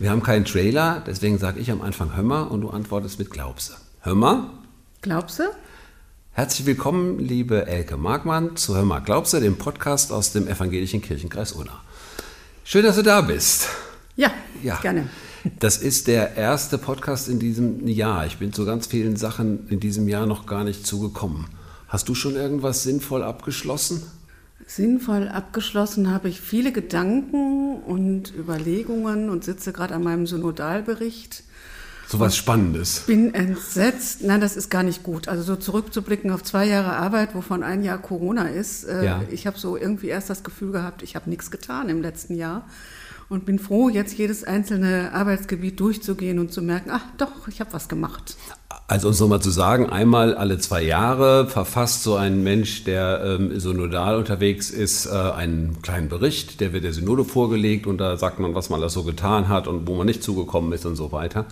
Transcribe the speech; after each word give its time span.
Wir 0.00 0.10
haben 0.10 0.24
keinen 0.24 0.44
Trailer, 0.44 1.04
deswegen 1.06 1.38
sage 1.38 1.60
ich 1.60 1.70
am 1.70 1.80
Anfang 1.80 2.16
Hömmer 2.16 2.50
und 2.50 2.62
du 2.62 2.70
antwortest 2.70 3.20
mit 3.20 3.30
Glaubse. 3.30 3.76
Hömmer? 4.02 4.52
Glaubse? 5.02 5.52
Herzlich 6.32 6.66
willkommen, 6.66 7.20
liebe 7.20 7.68
Elke 7.68 7.96
Markmann, 7.96 8.56
zu 8.56 8.74
Hörmer 8.74 9.00
Glaubse, 9.00 9.38
dem 9.38 9.56
Podcast 9.56 10.10
aus 10.10 10.32
dem 10.32 10.48
Evangelischen 10.48 11.00
Kirchenkreis 11.00 11.52
Unna. 11.52 11.80
Schön, 12.64 12.82
dass 12.82 12.96
du 12.96 13.02
da 13.02 13.20
bist. 13.20 13.68
Ja, 14.16 14.32
ja, 14.64 14.80
gerne. 14.80 15.08
Das 15.60 15.76
ist 15.76 16.08
der 16.08 16.34
erste 16.36 16.76
Podcast 16.76 17.28
in 17.28 17.38
diesem 17.38 17.86
Jahr. 17.86 18.26
Ich 18.26 18.38
bin 18.38 18.52
zu 18.52 18.64
ganz 18.64 18.88
vielen 18.88 19.14
Sachen 19.14 19.68
in 19.68 19.78
diesem 19.78 20.08
Jahr 20.08 20.26
noch 20.26 20.46
gar 20.46 20.64
nicht 20.64 20.84
zugekommen. 20.84 21.46
Hast 21.86 22.08
du 22.08 22.16
schon 22.16 22.34
irgendwas 22.34 22.82
sinnvoll 22.82 23.22
abgeschlossen? 23.22 24.02
Sinnvoll 24.66 25.28
abgeschlossen 25.28 26.10
habe 26.10 26.28
ich 26.28 26.40
viele 26.40 26.72
Gedanken 26.72 27.82
und 27.82 28.34
Überlegungen 28.34 29.28
und 29.28 29.44
sitze 29.44 29.72
gerade 29.72 29.94
an 29.94 30.02
meinem 30.02 30.26
Synodalbericht. 30.26 31.44
So 32.06 32.20
was 32.20 32.36
Spannendes. 32.36 33.00
Bin 33.06 33.34
entsetzt. 33.34 34.22
Nein, 34.22 34.40
das 34.40 34.56
ist 34.56 34.70
gar 34.70 34.82
nicht 34.82 35.02
gut. 35.02 35.28
Also 35.28 35.42
so 35.42 35.56
zurückzublicken 35.56 36.30
auf 36.30 36.42
zwei 36.42 36.66
Jahre 36.66 36.92
Arbeit, 36.96 37.34
wovon 37.34 37.62
ein 37.62 37.82
Jahr 37.82 37.98
Corona 37.98 38.48
ist. 38.48 38.84
Äh, 38.84 39.04
ja. 39.04 39.22
Ich 39.30 39.46
habe 39.46 39.58
so 39.58 39.76
irgendwie 39.76 40.08
erst 40.08 40.30
das 40.30 40.42
Gefühl 40.42 40.72
gehabt, 40.72 41.02
ich 41.02 41.16
habe 41.16 41.30
nichts 41.30 41.50
getan 41.50 41.88
im 41.88 42.02
letzten 42.02 42.34
Jahr 42.34 42.66
und 43.28 43.46
bin 43.46 43.58
froh, 43.58 43.88
jetzt 43.88 44.14
jedes 44.14 44.44
einzelne 44.44 45.12
Arbeitsgebiet 45.12 45.80
durchzugehen 45.80 46.38
und 46.38 46.52
zu 46.52 46.62
merken, 46.62 46.90
ach 46.92 47.04
doch, 47.16 47.48
ich 47.48 47.60
habe 47.60 47.72
was 47.72 47.88
gemacht. 47.88 48.36
Also 48.86 49.08
uns 49.08 49.18
nochmal 49.18 49.40
zu 49.40 49.50
sagen, 49.50 49.88
einmal 49.88 50.34
alle 50.34 50.58
zwei 50.58 50.82
Jahre 50.82 51.48
verfasst 51.48 52.02
so 52.02 52.16
ein 52.16 52.42
Mensch, 52.42 52.84
der 52.84 53.22
ähm, 53.24 53.58
synodal 53.58 54.16
unterwegs 54.16 54.68
ist, 54.68 55.06
äh, 55.06 55.10
einen 55.10 55.80
kleinen 55.80 56.10
Bericht, 56.10 56.60
der 56.60 56.74
wird 56.74 56.84
der 56.84 56.92
Synode 56.92 57.24
vorgelegt 57.24 57.86
und 57.86 57.96
da 57.96 58.18
sagt 58.18 58.40
man, 58.40 58.54
was 58.54 58.68
man 58.68 58.80
alles 58.80 58.92
so 58.92 59.02
getan 59.02 59.48
hat 59.48 59.68
und 59.68 59.86
wo 59.86 59.94
man 59.94 60.06
nicht 60.06 60.22
zugekommen 60.22 60.70
ist 60.72 60.84
und 60.84 60.96
so 60.96 61.12
weiter. 61.12 61.46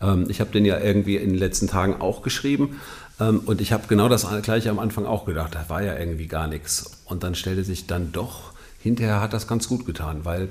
Ähm, 0.00 0.24
ich 0.30 0.40
habe 0.40 0.52
den 0.52 0.64
ja 0.64 0.80
irgendwie 0.80 1.16
in 1.16 1.28
den 1.28 1.38
letzten 1.38 1.68
Tagen 1.68 2.00
auch 2.00 2.22
geschrieben 2.22 2.80
ähm, 3.20 3.42
und 3.44 3.60
ich 3.60 3.74
habe 3.74 3.84
genau 3.86 4.08
das 4.08 4.26
gleiche 4.42 4.70
am 4.70 4.78
Anfang 4.78 5.04
auch 5.04 5.26
gedacht, 5.26 5.54
da 5.54 5.66
war 5.68 5.82
ja 5.82 5.98
irgendwie 5.98 6.28
gar 6.28 6.46
nichts. 6.46 7.02
Und 7.04 7.24
dann 7.24 7.34
stellte 7.34 7.62
sich 7.62 7.88
dann 7.88 8.10
doch, 8.10 8.52
hinterher 8.78 9.20
hat 9.20 9.34
das 9.34 9.46
ganz 9.46 9.68
gut 9.68 9.84
getan, 9.84 10.20
weil 10.24 10.48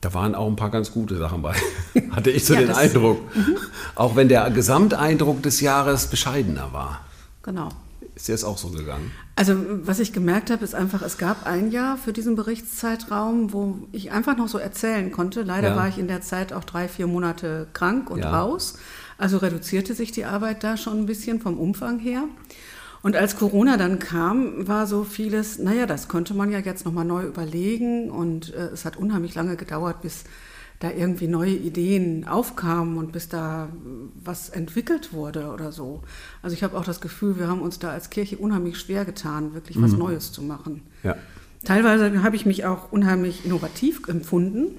da 0.00 0.14
waren 0.14 0.34
auch 0.34 0.46
ein 0.46 0.56
paar 0.56 0.70
ganz 0.70 0.92
gute 0.92 1.16
Sachen 1.16 1.42
bei, 1.42 1.54
hatte 2.10 2.30
ich 2.30 2.44
so 2.44 2.54
ja, 2.54 2.60
den 2.60 2.70
Eindruck. 2.70 3.34
Mhm. 3.34 3.56
Auch 3.94 4.16
wenn 4.16 4.28
der 4.28 4.50
Gesamteindruck 4.50 5.42
des 5.42 5.60
Jahres 5.60 6.06
bescheidener 6.06 6.72
war. 6.72 7.04
Genau. 7.42 7.70
Ist 8.14 8.28
dir 8.28 8.32
das 8.32 8.44
auch 8.44 8.58
so 8.58 8.68
gegangen? 8.70 9.12
Also 9.36 9.54
was 9.84 10.00
ich 10.00 10.12
gemerkt 10.12 10.50
habe, 10.50 10.64
ist 10.64 10.74
einfach, 10.74 11.02
es 11.02 11.18
gab 11.18 11.46
ein 11.46 11.70
Jahr 11.70 11.96
für 11.96 12.12
diesen 12.12 12.34
Berichtszeitraum, 12.34 13.52
wo 13.52 13.78
ich 13.92 14.10
einfach 14.10 14.36
noch 14.36 14.48
so 14.48 14.58
erzählen 14.58 15.12
konnte. 15.12 15.42
Leider 15.42 15.68
ja. 15.68 15.76
war 15.76 15.86
ich 15.86 15.98
in 15.98 16.08
der 16.08 16.20
Zeit 16.20 16.52
auch 16.52 16.64
drei, 16.64 16.88
vier 16.88 17.06
Monate 17.06 17.68
krank 17.72 18.10
und 18.10 18.20
ja. 18.20 18.36
raus. 18.36 18.74
Also 19.18 19.38
reduzierte 19.38 19.94
sich 19.94 20.10
die 20.10 20.24
Arbeit 20.24 20.64
da 20.64 20.76
schon 20.76 20.98
ein 20.98 21.06
bisschen 21.06 21.40
vom 21.40 21.58
Umfang 21.58 22.00
her. 22.00 22.24
Und 23.08 23.16
als 23.16 23.36
Corona 23.36 23.78
dann 23.78 23.98
kam, 23.98 24.68
war 24.68 24.86
so 24.86 25.02
vieles, 25.02 25.58
naja, 25.58 25.86
das 25.86 26.08
könnte 26.08 26.34
man 26.34 26.52
ja 26.52 26.58
jetzt 26.58 26.84
nochmal 26.84 27.06
neu 27.06 27.22
überlegen. 27.22 28.10
Und 28.10 28.52
äh, 28.52 28.66
es 28.66 28.84
hat 28.84 28.98
unheimlich 28.98 29.34
lange 29.34 29.56
gedauert, 29.56 30.02
bis 30.02 30.24
da 30.78 30.90
irgendwie 30.90 31.26
neue 31.26 31.54
Ideen 31.54 32.28
aufkamen 32.28 32.98
und 32.98 33.12
bis 33.12 33.30
da 33.30 33.70
was 34.22 34.50
entwickelt 34.50 35.14
wurde 35.14 35.50
oder 35.54 35.72
so. 35.72 36.02
Also 36.42 36.52
ich 36.52 36.62
habe 36.62 36.76
auch 36.76 36.84
das 36.84 37.00
Gefühl, 37.00 37.38
wir 37.38 37.48
haben 37.48 37.62
uns 37.62 37.78
da 37.78 37.92
als 37.92 38.10
Kirche 38.10 38.36
unheimlich 38.36 38.78
schwer 38.78 39.06
getan, 39.06 39.54
wirklich 39.54 39.80
was 39.80 39.92
mhm. 39.92 40.00
Neues 40.00 40.30
zu 40.30 40.42
machen. 40.42 40.82
Ja. 41.02 41.16
Teilweise 41.64 42.22
habe 42.22 42.36
ich 42.36 42.46
mich 42.46 42.64
auch 42.64 42.92
unheimlich 42.92 43.44
innovativ 43.44 44.02
empfunden, 44.08 44.76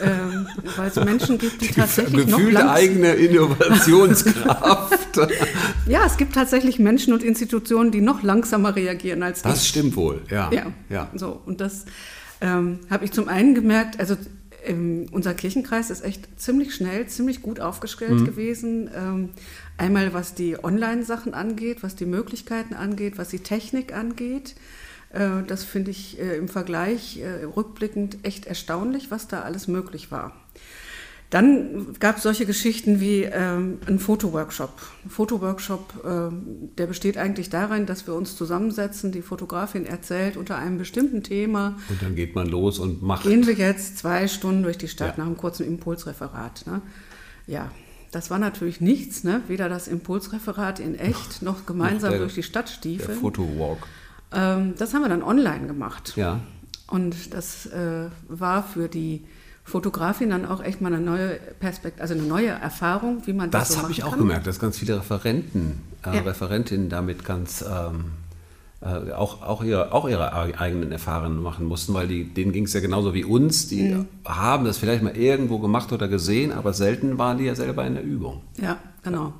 ähm, 0.00 0.48
weil 0.76 0.88
es 0.88 0.96
Menschen 0.96 1.38
gibt, 1.38 1.60
die 1.60 1.68
tatsächlich 1.68 2.26
Gefühl 2.26 2.54
noch 2.54 2.70
eigene 2.70 3.12
Innovationskraft. 3.12 5.16
ja, 5.86 6.06
es 6.06 6.16
gibt 6.16 6.34
tatsächlich 6.34 6.78
Menschen 6.78 7.12
und 7.12 7.22
Institutionen, 7.22 7.90
die 7.90 8.00
noch 8.00 8.22
langsamer 8.22 8.76
reagieren 8.76 9.22
als 9.22 9.42
das. 9.42 9.54
Das 9.54 9.68
stimmt 9.68 9.96
wohl, 9.96 10.22
ja. 10.30 10.50
Ja, 10.52 10.72
ja. 10.88 11.10
so 11.14 11.40
und 11.44 11.60
das 11.60 11.84
ähm, 12.40 12.80
habe 12.88 13.04
ich 13.04 13.12
zum 13.12 13.28
einen 13.28 13.54
gemerkt. 13.54 14.00
Also 14.00 14.16
ähm, 14.64 15.06
unser 15.12 15.34
Kirchenkreis 15.34 15.90
ist 15.90 16.04
echt 16.04 16.40
ziemlich 16.40 16.74
schnell, 16.74 17.06
ziemlich 17.06 17.42
gut 17.42 17.60
aufgestellt 17.60 18.20
mhm. 18.20 18.24
gewesen. 18.24 18.90
Ähm, 18.94 19.28
einmal 19.76 20.12
was 20.12 20.34
die 20.34 20.62
Online-Sachen 20.62 21.34
angeht, 21.34 21.82
was 21.82 21.94
die 21.94 22.06
Möglichkeiten 22.06 22.74
angeht, 22.74 23.18
was 23.18 23.28
die 23.28 23.40
Technik 23.40 23.94
angeht. 23.94 24.54
Äh, 25.16 25.42
das 25.46 25.64
finde 25.64 25.90
ich 25.90 26.18
äh, 26.20 26.36
im 26.36 26.48
Vergleich 26.48 27.18
äh, 27.18 27.44
rückblickend 27.44 28.18
echt 28.22 28.46
erstaunlich, 28.46 29.10
was 29.10 29.28
da 29.28 29.42
alles 29.42 29.68
möglich 29.68 30.10
war. 30.10 30.32
Dann 31.30 31.96
gab 31.98 32.18
es 32.18 32.22
solche 32.22 32.46
Geschichten 32.46 33.00
wie 33.00 33.24
ähm, 33.24 33.78
ein 33.88 33.98
Fotoworkshop. 33.98 34.70
Ein 35.04 35.10
Fotoworkshop, 35.10 36.04
äh, 36.04 36.34
der 36.78 36.86
besteht 36.86 37.18
eigentlich 37.18 37.50
darin, 37.50 37.84
dass 37.84 38.06
wir 38.06 38.14
uns 38.14 38.36
zusammensetzen, 38.36 39.10
die 39.10 39.22
Fotografin 39.22 39.86
erzählt 39.86 40.36
unter 40.36 40.56
einem 40.56 40.78
bestimmten 40.78 41.24
Thema. 41.24 41.78
Und 41.88 42.00
dann 42.00 42.14
geht 42.14 42.36
man 42.36 42.46
los 42.46 42.78
und 42.78 43.02
macht. 43.02 43.24
Gehen 43.24 43.44
wir 43.44 43.54
jetzt 43.54 43.98
zwei 43.98 44.28
Stunden 44.28 44.62
durch 44.62 44.78
die 44.78 44.86
Stadt 44.86 45.16
ja. 45.16 45.24
nach 45.24 45.26
einem 45.26 45.36
kurzen 45.36 45.66
Impulsreferat. 45.66 46.64
Ne? 46.66 46.80
Ja, 47.48 47.72
das 48.12 48.30
war 48.30 48.38
natürlich 48.38 48.80
nichts, 48.80 49.24
ne? 49.24 49.42
weder 49.48 49.68
das 49.68 49.88
Impulsreferat 49.88 50.78
in 50.78 50.94
echt 50.94 51.42
noch 51.42 51.66
gemeinsam 51.66 52.10
der, 52.10 52.20
durch 52.20 52.34
die 52.34 52.44
Stadt 52.44 52.68
stiefeln. 52.68 53.08
Der 53.08 53.16
Fotowalk. 53.16 53.78
Ähm, 54.36 54.74
das 54.78 54.94
haben 54.94 55.02
wir 55.02 55.08
dann 55.08 55.22
online 55.22 55.66
gemacht. 55.66 56.12
Ja. 56.16 56.40
Und 56.88 57.34
das 57.34 57.66
äh, 57.66 58.06
war 58.28 58.62
für 58.62 58.88
die 58.88 59.24
Fotografin 59.64 60.30
dann 60.30 60.46
auch 60.46 60.62
echt 60.62 60.80
mal 60.80 60.94
eine 60.94 61.02
neue 61.02 61.40
Perspektive, 61.58 62.00
also 62.00 62.14
eine 62.14 62.22
neue 62.22 62.50
Erfahrung, 62.50 63.26
wie 63.26 63.32
man 63.32 63.50
das 63.50 63.68
Das 63.68 63.76
so 63.76 63.82
habe 63.82 63.92
ich 63.92 64.04
auch 64.04 64.10
kann. 64.10 64.20
gemerkt, 64.20 64.46
dass 64.46 64.60
ganz 64.60 64.78
viele 64.78 64.98
Referenten, 64.98 65.82
äh, 66.04 66.14
ja. 66.14 66.22
Referentinnen 66.22 66.88
damit 66.88 67.24
ganz 67.24 67.64
ähm, 67.68 68.12
äh, 68.80 69.10
auch, 69.12 69.42
auch, 69.42 69.64
ihre, 69.64 69.92
auch 69.92 70.08
ihre 70.08 70.32
eigenen 70.32 70.92
Erfahrungen 70.92 71.42
machen 71.42 71.66
mussten, 71.66 71.94
weil 71.94 72.06
die, 72.06 72.32
denen 72.32 72.52
ging 72.52 72.64
es 72.66 72.74
ja 72.74 72.80
genauso 72.80 73.14
wie 73.14 73.24
uns. 73.24 73.66
Die 73.66 73.94
mhm. 73.94 74.06
haben 74.24 74.64
das 74.64 74.78
vielleicht 74.78 75.02
mal 75.02 75.16
irgendwo 75.16 75.58
gemacht 75.58 75.92
oder 75.92 76.06
gesehen, 76.06 76.52
aber 76.52 76.72
selten 76.72 77.18
waren 77.18 77.38
die 77.38 77.44
ja 77.44 77.56
selber 77.56 77.84
in 77.84 77.94
der 77.94 78.04
Übung. 78.04 78.42
Ja, 78.60 78.76
genau. 79.02 79.32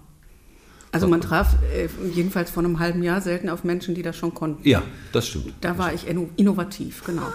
Also 0.97 1.09
man 1.09 1.21
traf 1.21 1.57
äh, 1.75 1.89
jedenfalls 2.09 2.51
vor 2.51 2.65
einem 2.65 2.79
halben 2.79 3.03
Jahr 3.03 3.21
selten 3.21 3.51
auf 3.51 3.65
Menschen, 3.65 3.95
die 3.95 4.01
das 4.01 4.17
schon 4.17 4.33
konnten. 4.33 4.67
Ja, 4.67 4.83
das 5.13 5.29
stimmt. 5.29 5.53
Da 5.61 5.77
war 5.77 5.93
ich 5.93 6.07
innovativ, 6.07 7.05
genau. 7.05 7.27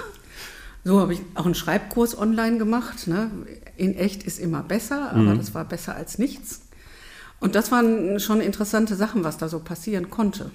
So 0.83 0.99
habe 0.99 1.13
ich 1.13 1.22
auch 1.35 1.45
einen 1.45 1.53
Schreibkurs 1.53 2.17
online 2.17 2.57
gemacht. 2.57 3.05
Ne? 3.05 3.29
In 3.77 3.95
echt 3.95 4.23
ist 4.23 4.39
immer 4.39 4.63
besser, 4.63 5.11
aber 5.11 5.19
mhm. 5.19 5.38
das 5.38 5.53
war 5.53 5.63
besser 5.63 5.95
als 5.95 6.17
nichts. 6.17 6.61
Und 7.39 7.53
das 7.53 7.72
waren 7.72 8.19
schon 8.19 8.41
interessante 8.41 8.95
Sachen, 8.95 9.23
was 9.23 9.38
da 9.38 9.47
so 9.47 9.59
passieren 9.59 10.09
konnte. 10.09 10.49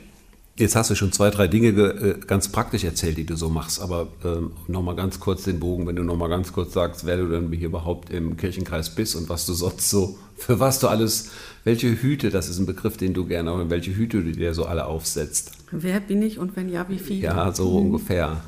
Jetzt 0.57 0.75
hast 0.75 0.91
du 0.91 0.97
schon 0.97 1.13
zwei, 1.13 1.31
drei 1.31 1.47
Dinge 1.47 1.69
äh, 1.69 2.19
ganz 2.27 2.49
praktisch 2.49 2.83
erzählt, 2.83 3.19
die 3.19 3.27
du 3.27 3.37
so 3.37 3.51
machst, 3.51 3.81
aber 3.81 4.09
ähm, 4.25 4.51
nochmal 4.67 4.97
ganz 4.97 5.21
kurz 5.21 5.45
den 5.45 5.61
Bogen, 5.61 5.87
wenn 5.87 5.95
du 5.95 6.03
nochmal 6.03 6.31
ganz 6.31 6.53
kurz 6.53 6.73
sagst, 6.73 7.07
wer 7.07 7.19
du 7.19 7.29
denn 7.29 7.53
hier 7.53 7.69
überhaupt 7.69 8.11
im 8.11 8.37
Kirchenkreis 8.37 8.95
bist 8.95 9.15
und 9.15 9.29
was 9.29 9.47
du 9.47 9.53
sonst 9.53 9.89
so, 9.91 10.19
für 10.37 10.61
was 10.61 10.79
du 10.79 10.89
alles, 10.89 11.31
welche 11.65 12.01
Hüte, 12.01 12.31
das 12.31 12.49
ist 12.49 12.59
ein 12.59 12.67
Begriff, 12.67 12.97
den 12.97 13.15
du 13.15 13.27
gerne, 13.27 13.51
aber 13.51 13.69
welche 13.71 13.95
Hüte 13.95 14.23
du 14.23 14.33
dir 14.33 14.55
so 14.55 14.67
alle 14.67 14.87
aufsetzt. 14.87 15.53
Wer 15.71 16.01
bin 16.01 16.23
ich 16.23 16.39
und 16.39 16.57
wenn 16.57 16.69
ja, 16.69 16.89
wie 16.89 16.99
viele? 16.99 17.23
Ja, 17.23 17.53
so 17.53 17.71
mhm. 17.71 17.87
ungefähr. 17.87 18.43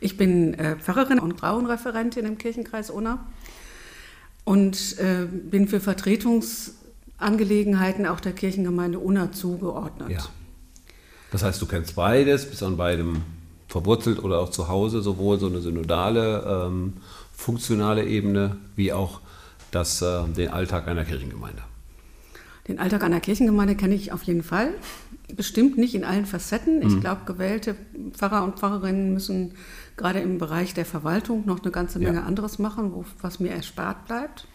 Ich 0.00 0.16
bin 0.16 0.54
äh, 0.54 0.76
Pfarrerin 0.76 1.18
und 1.18 1.40
Frauenreferentin 1.40 2.24
im 2.24 2.38
Kirchenkreis 2.38 2.88
Unna 2.90 3.26
und 4.44 4.96
äh, 4.98 5.26
bin 5.26 5.68
für 5.68 5.80
Vertretungsangelegenheiten 5.80 8.06
auch 8.06 8.20
der 8.20 8.32
Kirchengemeinde 8.32 8.98
Unna 8.98 9.32
zugeordnet. 9.32 10.10
Ja. 10.10 10.24
Das 11.30 11.42
heißt, 11.42 11.60
du 11.60 11.66
kennst 11.66 11.96
beides, 11.96 12.48
bist 12.48 12.62
an 12.62 12.76
beidem 12.76 13.22
verwurzelt 13.68 14.22
oder 14.22 14.40
auch 14.40 14.50
zu 14.50 14.68
Hause, 14.68 15.02
sowohl 15.02 15.38
so 15.38 15.46
eine 15.46 15.60
synodale, 15.60 16.66
ähm, 16.66 16.94
funktionale 17.32 18.06
Ebene 18.06 18.56
wie 18.76 18.92
auch 18.92 19.20
das, 19.70 20.02
äh, 20.02 20.24
den 20.28 20.48
Alltag 20.48 20.88
einer 20.88 21.04
Kirchengemeinde. 21.04 21.62
Den 22.68 22.78
Alltag 22.78 23.02
einer 23.02 23.20
Kirchengemeinde 23.20 23.74
kenne 23.76 23.94
ich 23.94 24.12
auf 24.12 24.22
jeden 24.24 24.42
Fall. 24.42 24.70
Bestimmt 25.34 25.78
nicht 25.78 25.94
in 25.94 26.04
allen 26.04 26.26
Facetten. 26.26 26.82
Ich 26.82 26.94
mhm. 26.94 27.00
glaube, 27.00 27.22
gewählte 27.24 27.74
Pfarrer 28.12 28.44
und 28.44 28.58
Pfarrerinnen 28.58 29.12
müssen 29.12 29.52
gerade 29.96 30.20
im 30.20 30.38
Bereich 30.38 30.74
der 30.74 30.84
Verwaltung 30.84 31.46
noch 31.46 31.62
eine 31.62 31.72
ganze 31.72 31.98
Menge 31.98 32.18
ja. 32.18 32.24
anderes 32.24 32.58
machen, 32.58 32.92
wo, 32.92 33.04
was 33.20 33.40
mir 33.40 33.50
erspart 33.50 34.06
bleibt. 34.06 34.46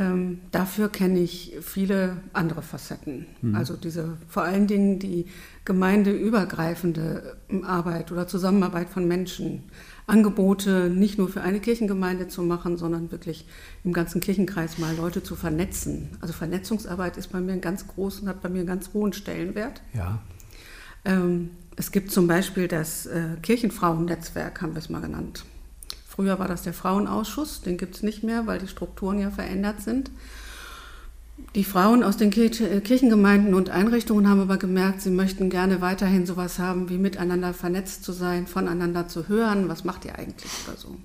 Ähm, 0.00 0.40
dafür 0.50 0.88
kenne 0.88 1.20
ich 1.20 1.56
viele 1.60 2.16
andere 2.32 2.62
Facetten. 2.62 3.26
Mhm. 3.42 3.54
Also 3.54 3.76
diese 3.76 4.16
vor 4.28 4.42
allen 4.42 4.66
Dingen 4.66 4.98
die 4.98 5.26
gemeindeübergreifende 5.64 7.36
Arbeit 7.64 8.10
oder 8.10 8.26
Zusammenarbeit 8.26 8.88
von 8.88 9.06
Menschen. 9.06 9.64
Angebote 10.06 10.90
nicht 10.90 11.18
nur 11.18 11.28
für 11.28 11.40
eine 11.40 11.60
Kirchengemeinde 11.60 12.28
zu 12.28 12.42
machen, 12.42 12.76
sondern 12.76 13.10
wirklich 13.10 13.46
im 13.84 13.92
ganzen 13.92 14.20
Kirchenkreis 14.20 14.78
mal 14.78 14.94
Leute 14.94 15.22
zu 15.22 15.34
vernetzen. 15.34 16.10
Also 16.20 16.34
Vernetzungsarbeit 16.34 17.16
ist 17.16 17.28
bei 17.28 17.40
mir 17.40 17.52
ein 17.52 17.60
ganz 17.60 17.86
groß 17.88 18.20
und 18.20 18.28
hat 18.28 18.42
bei 18.42 18.48
mir 18.48 18.58
einen 18.58 18.66
ganz 18.66 18.92
hohen 18.92 19.12
Stellenwert. 19.12 19.80
Ja. 19.94 20.20
Ähm, 21.04 21.50
es 21.76 21.90
gibt 21.90 22.10
zum 22.10 22.26
Beispiel 22.26 22.68
das 22.68 23.06
äh, 23.06 23.36
Kirchenfrauennetzwerk, 23.42 24.60
haben 24.60 24.74
wir 24.74 24.78
es 24.78 24.90
mal 24.90 25.00
genannt. 25.00 25.44
Früher 26.06 26.38
war 26.38 26.48
das 26.48 26.62
der 26.62 26.74
Frauenausschuss, 26.74 27.62
den 27.62 27.76
gibt 27.76 27.96
es 27.96 28.02
nicht 28.02 28.22
mehr, 28.22 28.46
weil 28.46 28.58
die 28.58 28.68
Strukturen 28.68 29.18
ja 29.18 29.30
verändert 29.30 29.80
sind. 29.80 30.10
Die 31.54 31.64
Frauen 31.64 32.04
aus 32.04 32.16
den 32.16 32.32
äh, 32.32 32.80
Kirchengemeinden 32.80 33.54
und 33.54 33.70
Einrichtungen 33.70 34.28
haben 34.28 34.40
aber 34.40 34.56
gemerkt, 34.56 35.00
sie 35.00 35.10
möchten 35.10 35.50
gerne 35.50 35.80
weiterhin 35.80 36.26
sowas 36.26 36.58
haben, 36.58 36.88
wie 36.90 36.98
miteinander 36.98 37.54
vernetzt 37.54 38.04
zu 38.04 38.12
sein, 38.12 38.46
voneinander 38.46 39.08
zu 39.08 39.28
hören, 39.28 39.68
was 39.68 39.84
macht 39.84 40.04
ihr 40.04 40.16
eigentlich 40.16 40.50
oder 40.66 40.76
so. 40.76 40.96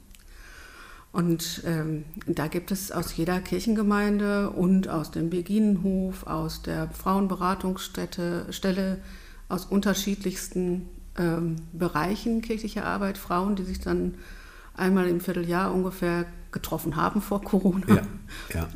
Und 1.11 1.63
ähm, 1.65 2.05
da 2.27 2.47
gibt 2.47 2.71
es 2.71 2.91
aus 2.91 3.17
jeder 3.17 3.39
Kirchengemeinde 3.39 4.51
und 4.51 4.87
aus 4.87 5.09
dem 5.09 5.31
Beginenhof, 5.31 6.27
aus 6.27 6.61
der 6.61 6.89
Frauenberatungsstätte, 6.91 8.45
Stelle, 8.51 9.01
aus 9.49 9.65
unterschiedlichsten 9.65 10.87
ähm, 11.17 11.55
Bereichen 11.73 12.43
kirchlicher 12.43 12.85
Arbeit 12.85 13.17
Frauen, 13.17 13.55
die 13.55 13.63
sich 13.63 13.79
dann 13.79 14.15
einmal 14.75 15.07
im 15.07 15.21
Vierteljahr 15.21 15.73
ungefähr 15.73 16.25
getroffen 16.51 16.95
haben 16.95 17.21
vor 17.21 17.41
Corona. 17.41 17.87
Ja, 17.87 18.01
ja 18.53 18.69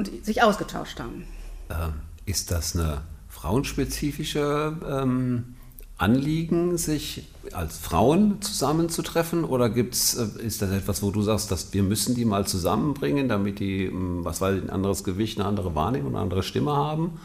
und 0.00 0.24
sich 0.24 0.42
ausgetauscht 0.42 0.98
haben. 0.98 1.24
Ähm, 1.68 1.92
ist 2.24 2.50
das 2.50 2.74
eine 2.74 3.02
frauenspezifische 3.28 4.76
ähm, 4.88 5.56
Anliegen, 5.98 6.78
sich 6.78 7.28
als 7.52 7.76
Frauen 7.76 8.40
zusammenzutreffen? 8.40 9.44
Oder 9.44 9.68
gibt's, 9.68 10.14
äh, 10.14 10.42
ist 10.42 10.62
das 10.62 10.70
etwas, 10.70 11.02
wo 11.02 11.10
du 11.10 11.20
sagst, 11.20 11.50
dass 11.50 11.74
wir 11.74 11.82
müssen 11.82 12.14
die 12.14 12.24
mal 12.24 12.46
zusammenbringen, 12.46 13.28
damit 13.28 13.58
die, 13.58 13.84
ähm, 13.84 14.24
was 14.24 14.40
weiß 14.40 14.56
ich, 14.56 14.62
ein 14.62 14.70
anderes 14.70 15.04
Gewicht, 15.04 15.38
eine 15.38 15.46
andere 15.46 15.74
Wahrnehmung, 15.74 16.14
eine 16.14 16.22
andere 16.22 16.42
Stimme 16.42 16.74
haben? 16.74 17.20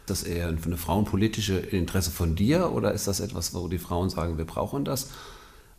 Ist 0.00 0.10
das 0.10 0.22
eher 0.22 0.48
eine 0.48 0.76
frauenpolitische 0.78 1.58
Interesse 1.58 2.10
von 2.10 2.34
dir 2.34 2.72
oder 2.72 2.92
ist 2.92 3.06
das 3.06 3.20
etwas, 3.20 3.54
wo 3.54 3.68
die 3.68 3.78
Frauen 3.78 4.08
sagen, 4.08 4.38
wir 4.38 4.46
brauchen 4.46 4.86
das? 4.86 5.10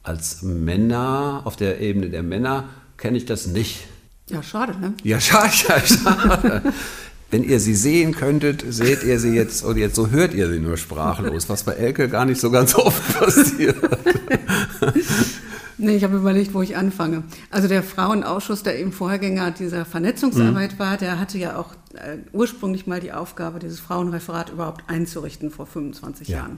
Als 0.04 0.44
Männer, 0.44 1.42
auf 1.46 1.56
der 1.56 1.80
Ebene 1.82 2.12
der 2.12 2.22
Männer, 2.22 2.66
kenne 2.98 3.18
ich 3.18 3.26
das 3.26 3.48
nicht. 3.48 3.88
Ja, 4.30 4.42
schade, 4.42 4.80
ne? 4.80 4.94
Ja, 5.04 5.20
schade, 5.20 5.52
ja, 5.68 5.80
schade. 5.80 6.74
Wenn 7.32 7.44
ihr 7.44 7.60
sie 7.60 7.76
sehen 7.76 8.14
könntet, 8.14 8.64
seht 8.68 9.04
ihr 9.04 9.20
sie 9.20 9.36
jetzt 9.36 9.64
und 9.64 9.78
jetzt 9.78 9.96
so 9.96 10.10
hört 10.10 10.34
ihr 10.34 10.50
sie 10.50 10.60
nur 10.60 10.78
sprachlos, 10.78 11.50
was 11.50 11.64
bei 11.64 11.74
Elke 11.74 12.08
gar 12.08 12.26
nicht 12.26 12.40
so 12.40 12.50
ganz 12.50 12.76
oft 12.76 13.20
passiert. 13.20 13.78
nee, 15.78 15.96
ich 15.96 16.04
habe 16.04 16.18
überlegt, 16.18 16.54
wo 16.54 16.62
ich 16.62 16.78
anfange. 16.78 17.24
Also 17.50 17.68
der 17.68 17.84
Frauenausschuss, 17.84 18.64
der 18.64 18.80
eben 18.80 18.92
Vorgänger 18.92 19.52
dieser 19.52 19.86
Vernetzungsarbeit 19.86 20.74
mhm. 20.74 20.80
war, 20.80 20.98
der 20.98 21.20
hatte 21.20 21.38
ja 21.38 21.58
auch 21.58 21.74
äh, 21.96 22.18
ursprünglich 22.32 22.88
mal 22.88 23.00
die 23.00 23.12
Aufgabe, 23.12 23.60
dieses 23.60 23.80
Frauenreferat 23.80 24.52
überhaupt 24.52 24.84
einzurichten 24.88 25.52
vor 25.52 25.66
25 25.66 26.28
ja. 26.28 26.38
Jahren. 26.38 26.58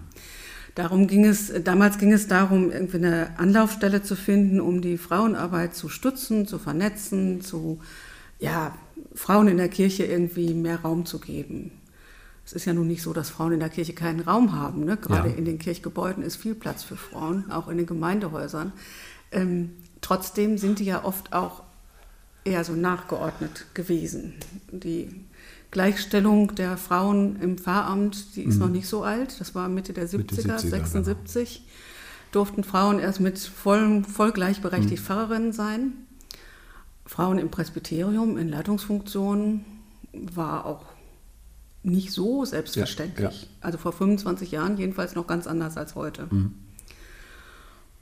Darum 0.78 1.08
ging 1.08 1.26
es, 1.26 1.52
damals 1.64 1.98
ging 1.98 2.14
es 2.14 2.28
darum, 2.28 2.70
irgendwie 2.72 2.98
eine 2.98 3.40
Anlaufstelle 3.40 4.04
zu 4.04 4.16
finden, 4.16 4.62
um 4.62 4.80
die 4.80 5.00
Frauenarbeit 5.00 5.74
zu 5.74 5.90
stützen, 5.90 6.46
zu 6.46 6.60
vernetzen, 6.60 7.42
zu, 7.42 7.80
ja, 8.38 8.78
Frauen 9.16 9.48
in 9.48 9.58
der 9.58 9.70
Kirche 9.70 10.06
irgendwie 10.06 10.54
mehr 10.54 10.82
Raum 10.82 11.08
zu 11.08 11.18
geben. 11.18 11.72
Es 12.46 12.54
ist 12.54 12.66
ja 12.66 12.76
nun 12.76 12.86
nicht 12.86 13.02
so, 13.02 13.12
dass 13.12 13.32
Frauen 13.32 13.54
in 13.54 13.60
der 13.60 13.70
Kirche 13.70 13.94
keinen 13.94 14.20
Raum 14.20 14.54
haben. 14.54 14.86
Ne? 14.86 14.98
Gerade 14.98 15.30
ja. 15.30 15.36
in 15.36 15.46
den 15.46 15.58
Kirchgebäuden 15.58 16.22
ist 16.22 16.36
viel 16.36 16.54
Platz 16.54 16.84
für 16.84 16.96
Frauen, 16.96 17.50
auch 17.50 17.70
in 17.70 17.78
den 17.78 17.88
Gemeindehäusern. 17.88 18.72
Ähm, 19.32 19.72
trotzdem 20.02 20.60
sind 20.60 20.78
die 20.78 20.86
ja 20.86 21.04
oft 21.04 21.34
auch 21.34 21.64
eher 22.46 22.64
so 22.64 22.74
nachgeordnet 22.74 23.66
gewesen. 23.74 24.36
Die 24.72 25.10
Gleichstellung 25.72 26.56
der 26.56 26.78
Frauen 26.78 27.42
im 27.42 27.58
Pfarramt, 27.58 28.36
die 28.36 28.44
ist 28.44 28.56
mhm. 28.56 28.62
noch 28.62 28.70
nicht 28.70 28.88
so 28.88 29.04
alt, 29.04 29.40
das 29.40 29.54
war 29.54 29.68
Mitte 29.68 29.94
der 29.94 30.08
70er, 30.08 30.18
Mitte 30.18 30.36
70er 30.36 30.60
76. 30.60 31.54
Genau. 31.56 31.68
Durften 32.32 32.64
Frauen 32.64 33.00
erst 33.00 33.20
mit 33.20 33.40
voll, 33.40 34.04
voll 34.04 34.32
gleichberechtigt 34.32 35.02
mhm. 35.02 35.06
Pfarrerinnen 35.06 35.54
sein. 35.54 35.94
Frauen 37.06 37.38
im 37.38 37.50
Presbyterium 37.50 38.38
in 38.38 38.50
Leitungsfunktionen 38.50 39.66
war 40.14 40.66
auch 40.66 40.86
nicht 41.84 42.12
so 42.12 42.44
selbstverständlich. 42.44 43.20
Ja, 43.24 43.30
ja. 43.30 43.48
Also 43.62 43.78
vor 43.78 43.94
25 43.94 44.52
Jahren 44.52 44.78
jedenfalls 44.78 45.16
noch 45.16 45.26
ganz 45.26 45.48
anders 45.48 45.78
als 45.78 45.96
heute. 45.96 46.28
Mhm. 46.30 46.54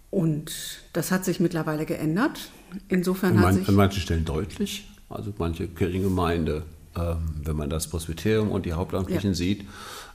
Und 0.09 0.51
das 0.93 1.11
hat 1.11 1.25
sich 1.25 1.39
mittlerweile 1.39 1.85
geändert. 1.85 2.49
Insofern 2.87 3.35
man, 3.35 3.45
hat 3.45 3.53
sich. 3.55 3.67
An 3.67 3.75
manchen 3.75 4.01
Stellen 4.01 4.25
deutlich. 4.25 4.89
Also 5.09 5.33
manche 5.37 5.67
Kirchengemeinde 5.67 6.63
ähm, 6.97 7.17
wenn 7.43 7.55
man 7.55 7.69
das 7.69 7.87
Presbyterium 7.87 8.51
und 8.51 8.65
die 8.65 8.73
Hauptamtlichen 8.73 9.31
ja. 9.31 9.35
sieht, 9.35 9.65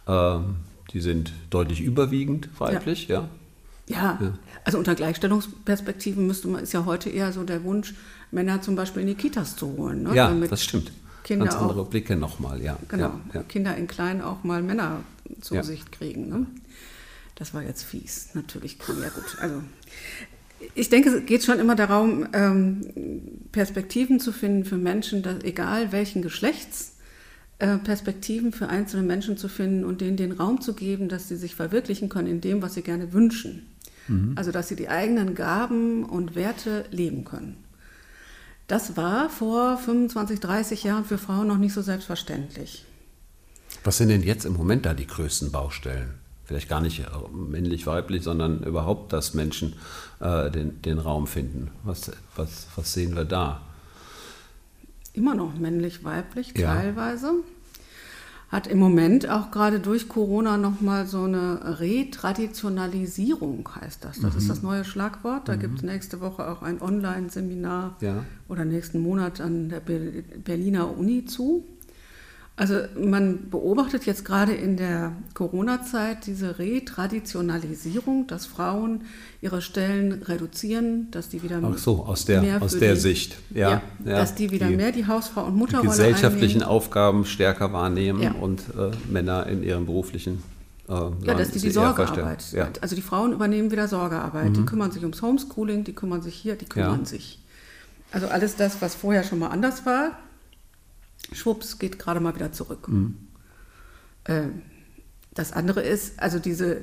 ähm, 0.07 0.57
die 0.93 1.01
sind 1.01 1.33
deutlich 1.51 1.81
überwiegend 1.81 2.49
weiblich, 2.59 3.09
ja. 3.09 3.21
ja. 3.21 3.29
Ja, 3.87 4.21
also 4.65 4.79
unter 4.79 4.95
Gleichstellungsperspektiven 4.95 6.25
müsste 6.25 6.47
man, 6.47 6.63
ist 6.63 6.73
ja 6.73 6.85
heute 6.85 7.11
eher 7.11 7.33
so 7.33 7.43
der 7.43 7.65
Wunsch, 7.65 7.95
Männer 8.31 8.63
zum 8.63 8.77
Beispiel 8.77 9.03
in 9.03 9.09
die 9.09 9.15
Kitas 9.17 9.57
zu 9.57 9.77
holen. 9.77 10.05
Ne? 10.05 10.15
Ja, 10.15 10.29
Damit 10.29 10.53
das 10.53 10.63
stimmt. 10.63 10.93
Kinder 11.25 11.47
Ganz 11.47 11.57
andere 11.57 11.81
auch, 11.83 11.89
Blicke 11.89 12.17
nochmal, 12.17 12.63
ja. 12.63 12.79
Genau, 12.89 13.13
Kinder 13.49 13.77
in 13.77 13.89
klein 13.89 14.23
auch 14.23 14.45
mal 14.45 14.63
Männer 14.63 15.01
zur 15.41 15.63
Sicht 15.65 15.93
kriegen. 15.93 16.29
Ne? 16.29 16.47
Das 17.35 17.53
war 17.53 17.63
jetzt 17.63 17.83
fies, 17.83 18.31
natürlich. 18.35 18.79
Ja 18.87 19.09
gut, 19.09 19.37
also 19.41 19.63
ich 20.75 20.89
denke, 20.89 21.11
es 21.11 21.27
geht 21.27 21.45
schon 21.45 21.59
immer 21.59 21.75
darum, 21.75 22.29
ähm, 22.33 22.87
Perspektiven 23.53 24.21
zu 24.21 24.33
finden 24.33 24.65
für 24.65 24.77
Menschen, 24.77 25.25
egal 25.43 25.93
welchen 25.93 26.23
Geschlechts, 26.23 26.97
äh, 27.59 27.79
Perspektiven 27.79 28.53
für 28.53 28.69
einzelne 28.69 29.03
Menschen 29.03 29.37
zu 29.37 29.49
finden 29.49 29.85
und 29.85 30.01
denen 30.01 30.17
den 30.17 30.33
Raum 30.33 30.61
zu 30.61 30.75
geben, 30.75 31.09
dass 31.09 31.29
sie 31.29 31.37
sich 31.37 31.55
verwirklichen 31.55 32.09
können 32.09 32.29
in 32.29 32.41
dem, 32.41 32.63
was 32.63 32.75
sie 32.75 32.83
gerne 32.83 33.13
wünschen. 33.13 33.67
Mhm. 34.09 34.33
Also, 34.37 34.51
dass 34.51 34.69
sie 34.69 34.77
die 34.77 34.89
eigenen 34.89 35.35
Gaben 35.35 36.05
und 36.05 36.35
Werte 36.35 36.85
leben 36.91 37.25
können. 37.25 37.57
Das 38.67 38.97
war 38.97 39.29
vor 39.29 39.79
25, 39.79 40.41
30 40.41 40.85
Jahren 40.85 41.05
für 41.05 41.19
Frauen 41.19 41.49
noch 41.49 41.59
nicht 41.59 41.73
so 41.73 41.83
selbstverständlich. 41.83 42.85
Was 43.83 43.99
sind 43.99 44.09
denn 44.09 44.23
jetzt 44.23 44.45
im 44.45 44.53
Moment 44.53 44.87
da 44.87 44.95
die 44.95 45.07
größten 45.07 45.51
Baustellen? 45.51 46.15
Vielleicht 46.51 46.69
gar 46.69 46.81
nicht 46.81 47.07
männlich, 47.33 47.87
weiblich, 47.87 48.25
sondern 48.25 48.65
überhaupt, 48.65 49.13
dass 49.13 49.35
Menschen 49.35 49.75
äh, 50.19 50.51
den, 50.51 50.83
den 50.83 50.99
Raum 50.99 51.29
finden. 51.29 51.71
Was, 51.85 52.11
was, 52.35 52.67
was 52.75 52.93
sehen 52.93 53.15
wir 53.15 53.25
da? 53.25 53.61
Immer 55.13 55.37
noch 55.37 55.57
männlich, 55.57 56.03
weiblich 56.03 56.53
ja. 56.57 56.75
teilweise. 56.75 57.35
Hat 58.49 58.67
im 58.67 58.81
Moment 58.81 59.29
auch 59.31 59.53
gerade 59.53 59.79
durch 59.79 60.09
Corona 60.09 60.57
nochmal 60.57 61.07
so 61.07 61.23
eine 61.23 61.79
Retraditionalisierung, 61.79 63.69
heißt 63.81 64.05
das. 64.05 64.19
Das 64.19 64.33
mhm. 64.33 64.39
ist 64.41 64.51
das 64.51 64.63
neue 64.63 64.85
Schlagwort. 64.85 65.49
Da 65.49 65.55
mhm. 65.55 65.61
gibt 65.61 65.77
es 65.77 65.85
nächste 65.85 66.21
Woche 66.21 66.49
auch 66.51 66.63
ein 66.63 66.83
Online-Seminar 66.83 67.95
ja. 68.01 68.25
oder 68.49 68.65
nächsten 68.65 68.99
Monat 68.99 69.41
an 69.41 69.69
der 69.69 69.79
Berliner 69.79 70.99
Uni 70.99 71.27
zu. 71.27 71.65
Also 72.61 72.75
man 72.95 73.49
beobachtet 73.49 74.05
jetzt 74.05 74.23
gerade 74.23 74.53
in 74.53 74.77
der 74.77 75.13
Corona-Zeit 75.33 76.27
diese 76.27 76.59
Retraditionalisierung, 76.59 78.27
dass 78.27 78.45
Frauen 78.45 79.05
ihre 79.41 79.63
Stellen 79.63 80.23
reduzieren, 80.23 81.11
dass 81.11 81.31
die 81.31 81.43
wieder 81.43 81.63
Ach 81.63 81.79
so, 81.79 82.05
aus 82.05 82.27
der, 82.27 82.43
mehr 82.43 82.61
aus 82.61 82.79
der 82.79 82.97
die, 82.97 83.01
Sicht. 83.01 83.39
Ja, 83.49 83.71
ja, 83.71 83.81
dass 84.05 84.35
die 84.35 84.51
wieder 84.51 84.69
die, 84.69 84.77
mehr 84.77 84.93
die 84.93 85.07
Hausfrau 85.07 85.47
und 85.47 85.57
Mutterrolle 85.57 85.89
die 85.89 85.89
gesellschaftlichen 85.89 86.61
einnehmen. 86.61 86.77
Aufgaben 86.77 87.25
stärker 87.25 87.73
wahrnehmen 87.73 88.21
ja. 88.21 88.33
und 88.33 88.61
äh, 88.77 88.91
Männer 89.11 89.47
in 89.47 89.63
ihrem 89.63 89.87
beruflichen 89.87 90.43
äh, 90.87 90.93
ja, 90.93 91.33
dass 91.33 91.53
die 91.53 91.61
die 91.61 91.71
Sorgearbeit, 91.71 92.53
ja. 92.53 92.69
also 92.83 92.95
die 92.95 93.01
Frauen 93.01 93.33
übernehmen 93.33 93.71
wieder 93.71 93.89
Sorgearbeit, 93.89 94.51
mhm. 94.51 94.55
die 94.55 94.67
kümmern 94.67 94.91
sich 94.91 95.01
ums 95.01 95.23
Homeschooling, 95.23 95.85
die 95.85 95.95
kümmern 95.95 96.21
sich 96.21 96.35
hier, 96.35 96.57
die 96.57 96.67
kümmern 96.67 97.07
sich. 97.07 97.39
Also 98.13 98.27
alles 98.29 98.57
das, 98.57 98.83
was 98.83 98.97
vorher 98.97 99.25
schon 99.25 99.39
mal 99.39 99.49
anders 99.49 99.87
war, 99.87 100.19
schwupps, 101.33 101.79
geht 101.79 101.99
gerade 101.99 102.21
mal 102.21 102.35
wieder 102.35 102.53
zurück. 102.53 102.89
Mhm. 102.89 103.17
Äh, 104.25 104.49
das 105.35 105.53
andere 105.53 105.83
ist, 105.83 106.21
also 106.21 106.39
diese, 106.39 106.83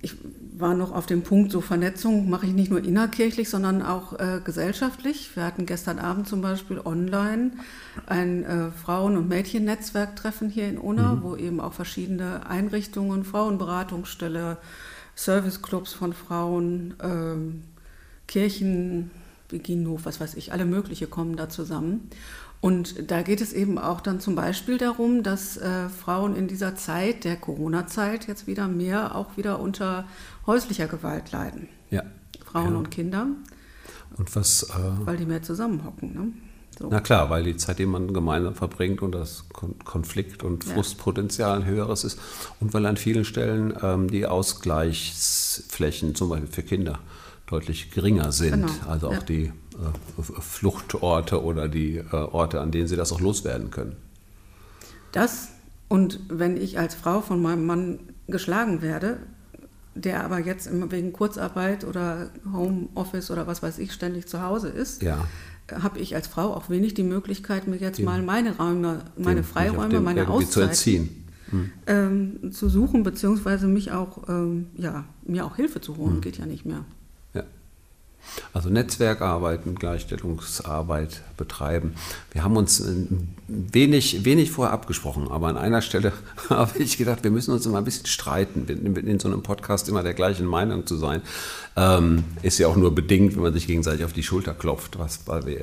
ich 0.00 0.14
war 0.56 0.74
noch 0.74 0.92
auf 0.92 1.06
dem 1.06 1.22
Punkt, 1.22 1.50
so 1.52 1.60
Vernetzung 1.60 2.28
mache 2.28 2.46
ich 2.46 2.52
nicht 2.52 2.70
nur 2.70 2.84
innerkirchlich, 2.84 3.48
sondern 3.48 3.82
auch 3.82 4.18
äh, 4.18 4.40
gesellschaftlich. 4.44 5.34
Wir 5.34 5.44
hatten 5.44 5.66
gestern 5.66 5.98
Abend 5.98 6.28
zum 6.28 6.42
Beispiel 6.42 6.78
online 6.78 7.52
ein 8.06 8.44
äh, 8.44 8.70
Frauen- 8.70 9.16
und 9.16 9.28
Mädchennetzwerktreffen 9.28 10.48
hier 10.50 10.68
in 10.68 10.78
Unna, 10.78 11.16
mhm. 11.16 11.22
wo 11.22 11.36
eben 11.36 11.60
auch 11.60 11.72
verschiedene 11.72 12.46
Einrichtungen, 12.46 13.24
Frauenberatungsstelle, 13.24 14.58
Serviceclubs 15.14 15.92
von 15.92 16.12
Frauen, 16.12 16.94
ähm, 17.02 17.62
Kirchen, 18.26 19.10
Beginhof, 19.48 20.04
was 20.04 20.20
weiß 20.20 20.34
ich, 20.34 20.52
alle 20.52 20.64
mögliche 20.64 21.08
kommen 21.08 21.36
da 21.36 21.48
zusammen. 21.48 22.08
Und 22.60 23.10
da 23.10 23.22
geht 23.22 23.40
es 23.40 23.54
eben 23.54 23.78
auch 23.78 24.00
dann 24.00 24.20
zum 24.20 24.34
Beispiel 24.34 24.76
darum, 24.76 25.22
dass 25.22 25.56
äh, 25.56 25.88
Frauen 25.88 26.36
in 26.36 26.46
dieser 26.46 26.76
Zeit, 26.76 27.24
der 27.24 27.36
Corona-Zeit, 27.36 28.28
jetzt 28.28 28.46
wieder 28.46 28.68
mehr 28.68 29.14
auch 29.14 29.36
wieder 29.38 29.60
unter 29.60 30.04
häuslicher 30.46 30.86
Gewalt 30.86 31.32
leiden. 31.32 31.68
Ja. 31.90 32.02
Frauen 32.44 32.72
ja. 32.72 32.78
und 32.78 32.90
Kinder. 32.90 33.28
Und 34.16 34.36
was. 34.36 34.64
Äh, 34.64 35.06
weil 35.06 35.16
die 35.16 35.24
mehr 35.24 35.42
zusammenhocken. 35.42 36.12
Ne? 36.12 36.32
So. 36.78 36.88
Na 36.90 37.00
klar, 37.00 37.30
weil 37.30 37.44
die 37.44 37.56
Zeit, 37.56 37.78
die 37.78 37.86
man 37.86 38.12
gemeinsam 38.12 38.54
verbringt 38.54 39.02
und 39.02 39.12
das 39.12 39.44
Konflikt- 39.84 40.42
und 40.42 40.64
Frustpotenzial 40.64 41.60
ein 41.60 41.64
höheres 41.64 42.04
ist. 42.04 42.18
Und 42.58 42.74
weil 42.74 42.86
an 42.86 42.96
vielen 42.96 43.24
Stellen 43.24 43.74
ähm, 43.82 44.10
die 44.10 44.26
Ausgleichsflächen, 44.26 46.14
zum 46.14 46.28
Beispiel 46.28 46.48
für 46.50 46.62
Kinder, 46.62 46.98
deutlich 47.46 47.90
geringer 47.90 48.32
sind. 48.32 48.66
Genau. 48.66 48.72
Also 48.88 49.08
auch 49.08 49.12
ja. 49.14 49.20
die 49.20 49.52
Fluchtorte 50.20 51.42
oder 51.42 51.68
die 51.68 51.96
äh, 51.98 52.12
Orte, 52.12 52.60
an 52.60 52.70
denen 52.70 52.88
sie 52.88 52.96
das 52.96 53.12
auch 53.12 53.20
loswerden 53.20 53.70
können. 53.70 53.96
Das 55.12 55.48
und 55.88 56.20
wenn 56.28 56.56
ich 56.56 56.78
als 56.78 56.94
Frau 56.94 57.20
von 57.20 57.42
meinem 57.42 57.66
Mann 57.66 57.98
geschlagen 58.28 58.80
werde, 58.80 59.18
der 59.96 60.24
aber 60.24 60.38
jetzt 60.38 60.70
wegen 60.90 61.12
Kurzarbeit 61.12 61.84
oder 61.84 62.30
Homeoffice 62.52 63.32
oder 63.32 63.48
was 63.48 63.60
weiß 63.60 63.78
ich 63.78 63.92
ständig 63.92 64.28
zu 64.28 64.40
Hause 64.40 64.68
ist, 64.68 65.02
ja. 65.02 65.26
habe 65.72 65.98
ich 65.98 66.14
als 66.14 66.28
Frau 66.28 66.54
auch 66.54 66.70
wenig 66.70 66.94
die 66.94 67.02
Möglichkeit, 67.02 67.66
mir 67.66 67.76
jetzt 67.76 67.98
den, 67.98 68.04
mal 68.04 68.22
meine 68.22 68.56
Räume, 68.56 69.00
meine 69.18 69.42
Freiräume, 69.42 70.00
meine 70.00 70.28
Auszeiten 70.28 70.74
zu, 70.74 71.08
hm. 71.50 71.72
ähm, 71.88 72.52
zu 72.52 72.68
suchen, 72.68 73.02
beziehungsweise 73.02 73.66
mich 73.66 73.90
auch, 73.90 74.28
ähm, 74.28 74.66
ja, 74.76 75.06
mir 75.24 75.44
auch 75.44 75.56
Hilfe 75.56 75.80
zu 75.80 75.96
holen, 75.96 76.14
hm. 76.14 76.20
geht 76.20 76.38
ja 76.38 76.46
nicht 76.46 76.66
mehr. 76.66 76.84
Also 78.52 78.68
Netzwerkarbeiten, 78.68 79.74
Gleichstellungsarbeit 79.74 81.22
betreiben. 81.36 81.94
Wir 82.32 82.44
haben 82.44 82.56
uns 82.56 82.80
äh, 82.80 83.06
wenig, 83.48 84.24
wenig 84.24 84.50
vorher 84.50 84.72
abgesprochen, 84.72 85.28
aber 85.28 85.48
an 85.48 85.56
einer 85.56 85.82
Stelle 85.82 86.12
habe 86.50 86.78
ich 86.78 86.98
gedacht, 86.98 87.24
wir 87.24 87.30
müssen 87.30 87.52
uns 87.52 87.66
immer 87.66 87.78
ein 87.78 87.84
bisschen 87.84 88.06
streiten, 88.06 88.66
in, 88.68 89.18
so 89.18 89.28
einem 89.28 89.42
Podcast 89.42 89.88
immer 89.88 90.02
der 90.02 90.14
gleichen 90.14 90.46
Meinung 90.46 90.86
zu 90.86 90.96
sein. 90.96 91.22
Ähm, 91.76 92.24
ist 92.42 92.58
ja 92.58 92.68
auch 92.68 92.76
nur 92.76 92.94
bedingt, 92.94 93.34
wenn 93.36 93.42
man 93.42 93.54
sich 93.54 93.66
gegenseitig 93.66 94.04
auf 94.04 94.12
die 94.12 94.22
Schulter 94.22 94.54
klopft 94.54 94.98
was, 94.98 95.20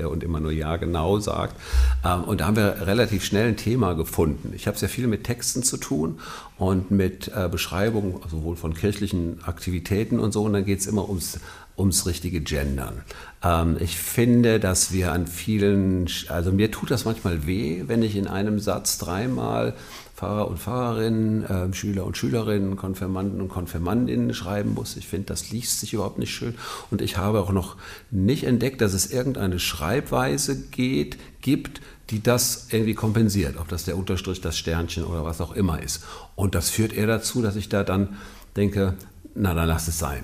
und 0.10 0.24
immer 0.24 0.40
nur 0.40 0.52
Ja 0.52 0.78
genau 0.78 1.20
sagt. 1.20 1.56
Ähm, 2.04 2.24
und 2.24 2.42
da 2.42 2.48
haben 2.48 2.56
wir 2.56 2.88
relativ 2.88 3.24
schnell 3.24 3.50
ein 3.50 3.58
Thema 3.58 3.94
gefunden. 3.94 4.54
Ich 4.56 4.68
habe 4.68 4.78
sehr 4.78 4.90
viel 4.90 5.08
mit 5.08 5.24
Texten 5.24 5.64
zu 5.64 5.78
tun 5.78 6.20
und 6.58 6.92
mit 6.92 7.32
äh, 7.36 7.48
Beschreibungen, 7.50 8.16
sowohl 8.30 8.56
von 8.56 8.74
kirchlichen 8.74 9.44
Aktivitäten 9.44 10.20
und 10.20 10.32
so. 10.32 10.44
Und 10.44 10.54
dann 10.54 10.66
geht 10.66 10.80
es 10.80 10.88
immer 10.88 11.08
ums 11.08 11.40
ums 11.78 12.06
richtige 12.06 12.42
Gendern. 12.42 13.04
Ähm, 13.44 13.78
ich 13.80 13.98
finde, 13.98 14.60
dass 14.60 14.92
wir 14.92 15.12
an 15.12 15.28
vielen, 15.28 16.08
also 16.30 16.52
mir 16.52 16.72
tut 16.72 16.92
das 16.92 17.06
manchmal 17.06 17.46
weh, 17.46 17.84
wenn 17.88 18.02
ich 18.02 18.16
in 18.16 18.28
einem 18.28 18.60
Satz 18.60 18.98
dreimal 18.98 19.76
Pfarrer 20.18 20.48
und 20.48 20.58
Pfarrerinnen, 20.58 21.44
äh, 21.44 21.74
Schüler 21.76 22.04
und 22.04 22.18
Schülerinnen, 22.18 22.76
Konfirmanden 22.76 23.40
und 23.40 23.50
Konfirmandinnen 23.50 24.34
schreiben 24.34 24.74
muss. 24.74 24.98
Ich 24.98 25.08
finde, 25.08 25.28
das 25.28 25.52
liest 25.52 25.80
sich 25.80 25.94
überhaupt 25.94 26.18
nicht 26.18 26.34
schön. 26.34 26.56
Und 26.90 27.02
ich 27.02 27.18
habe 27.18 27.40
auch 27.40 27.52
noch 27.52 27.76
nicht 28.10 28.44
entdeckt, 28.44 28.82
dass 28.82 28.94
es 28.94 29.12
irgendeine 29.12 29.60
Schreibweise 29.60 30.60
geht, 30.72 31.20
gibt, 31.42 31.82
die 32.10 32.24
das 32.24 32.68
irgendwie 32.72 32.96
kompensiert, 32.96 33.58
ob 33.58 33.68
das 33.68 33.86
der 33.86 33.96
Unterstrich, 33.96 34.42
das 34.42 34.58
Sternchen 34.58 35.04
oder 35.04 35.24
was 35.24 35.40
auch 35.40 35.52
immer 35.52 35.84
ist. 35.84 36.04
Und 36.36 36.56
das 36.56 36.72
führt 36.72 36.94
eher 36.94 37.08
dazu, 37.08 37.44
dass 37.44 37.56
ich 37.56 37.70
da 37.70 37.84
dann 37.84 38.18
denke, 38.56 38.96
na 39.36 39.54
dann 39.54 39.68
lass 39.68 39.88
es 39.88 40.00
sein. 40.00 40.24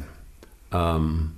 Ähm, 0.72 1.34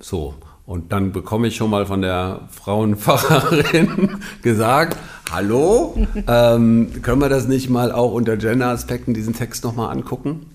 so, 0.00 0.34
und 0.66 0.92
dann 0.92 1.12
bekomme 1.12 1.48
ich 1.48 1.56
schon 1.56 1.70
mal 1.70 1.84
von 1.84 2.00
der 2.00 2.48
Frauenpfarrerin 2.50 4.18
gesagt, 4.42 4.96
hallo, 5.30 5.94
ähm, 6.26 7.02
können 7.02 7.20
wir 7.20 7.28
das 7.28 7.46
nicht 7.46 7.68
mal 7.68 7.92
auch 7.92 8.12
unter 8.12 8.36
Gender-Aspekten 8.36 9.12
diesen 9.12 9.34
Text 9.34 9.62
nochmal 9.64 9.90
angucken? 9.90 10.46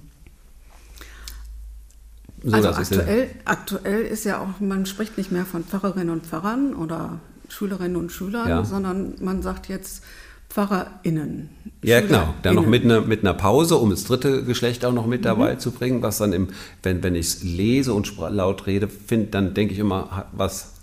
So, 2.43 2.55
also 2.55 2.69
aktuell, 2.69 3.23
ist 3.25 3.35
aktuell 3.45 4.01
ist 4.01 4.23
ja 4.23 4.39
auch, 4.39 4.59
man 4.59 4.85
spricht 4.85 5.17
nicht 5.17 5.31
mehr 5.31 5.45
von 5.45 5.63
Pfarrerinnen 5.63 6.09
und 6.09 6.25
Pfarrern 6.25 6.73
oder 6.73 7.19
Schülerinnen 7.49 7.97
und 7.97 8.11
Schülern, 8.11 8.47
ja. 8.47 8.63
sondern 8.63 9.15
man 9.19 9.41
sagt 9.41 9.67
jetzt 9.67 10.03
PfarrerInnen. 10.49 11.49
Ja, 11.83 12.01
genau. 12.01 12.33
Dann 12.41 12.55
noch 12.55 12.65
mit 12.65 12.83
einer, 12.83 13.01
mit 13.01 13.21
einer 13.21 13.33
Pause, 13.33 13.77
um 13.77 13.89
das 13.89 14.03
dritte 14.03 14.43
Geschlecht 14.43 14.83
auch 14.83 14.91
noch 14.91 15.05
mit 15.05 15.23
dabei 15.23 15.53
mhm. 15.53 15.59
zu 15.59 15.71
bringen, 15.71 16.01
was 16.01 16.17
dann 16.17 16.33
im, 16.33 16.49
wenn, 16.83 17.03
wenn 17.03 17.15
ich 17.15 17.27
es 17.27 17.43
lese 17.43 17.93
und 17.93 18.17
laut 18.17 18.65
rede, 18.65 18.87
finde, 18.87 19.27
dann 19.27 19.53
denke 19.53 19.73
ich 19.73 19.79
immer, 19.79 20.25
was, 20.31 20.73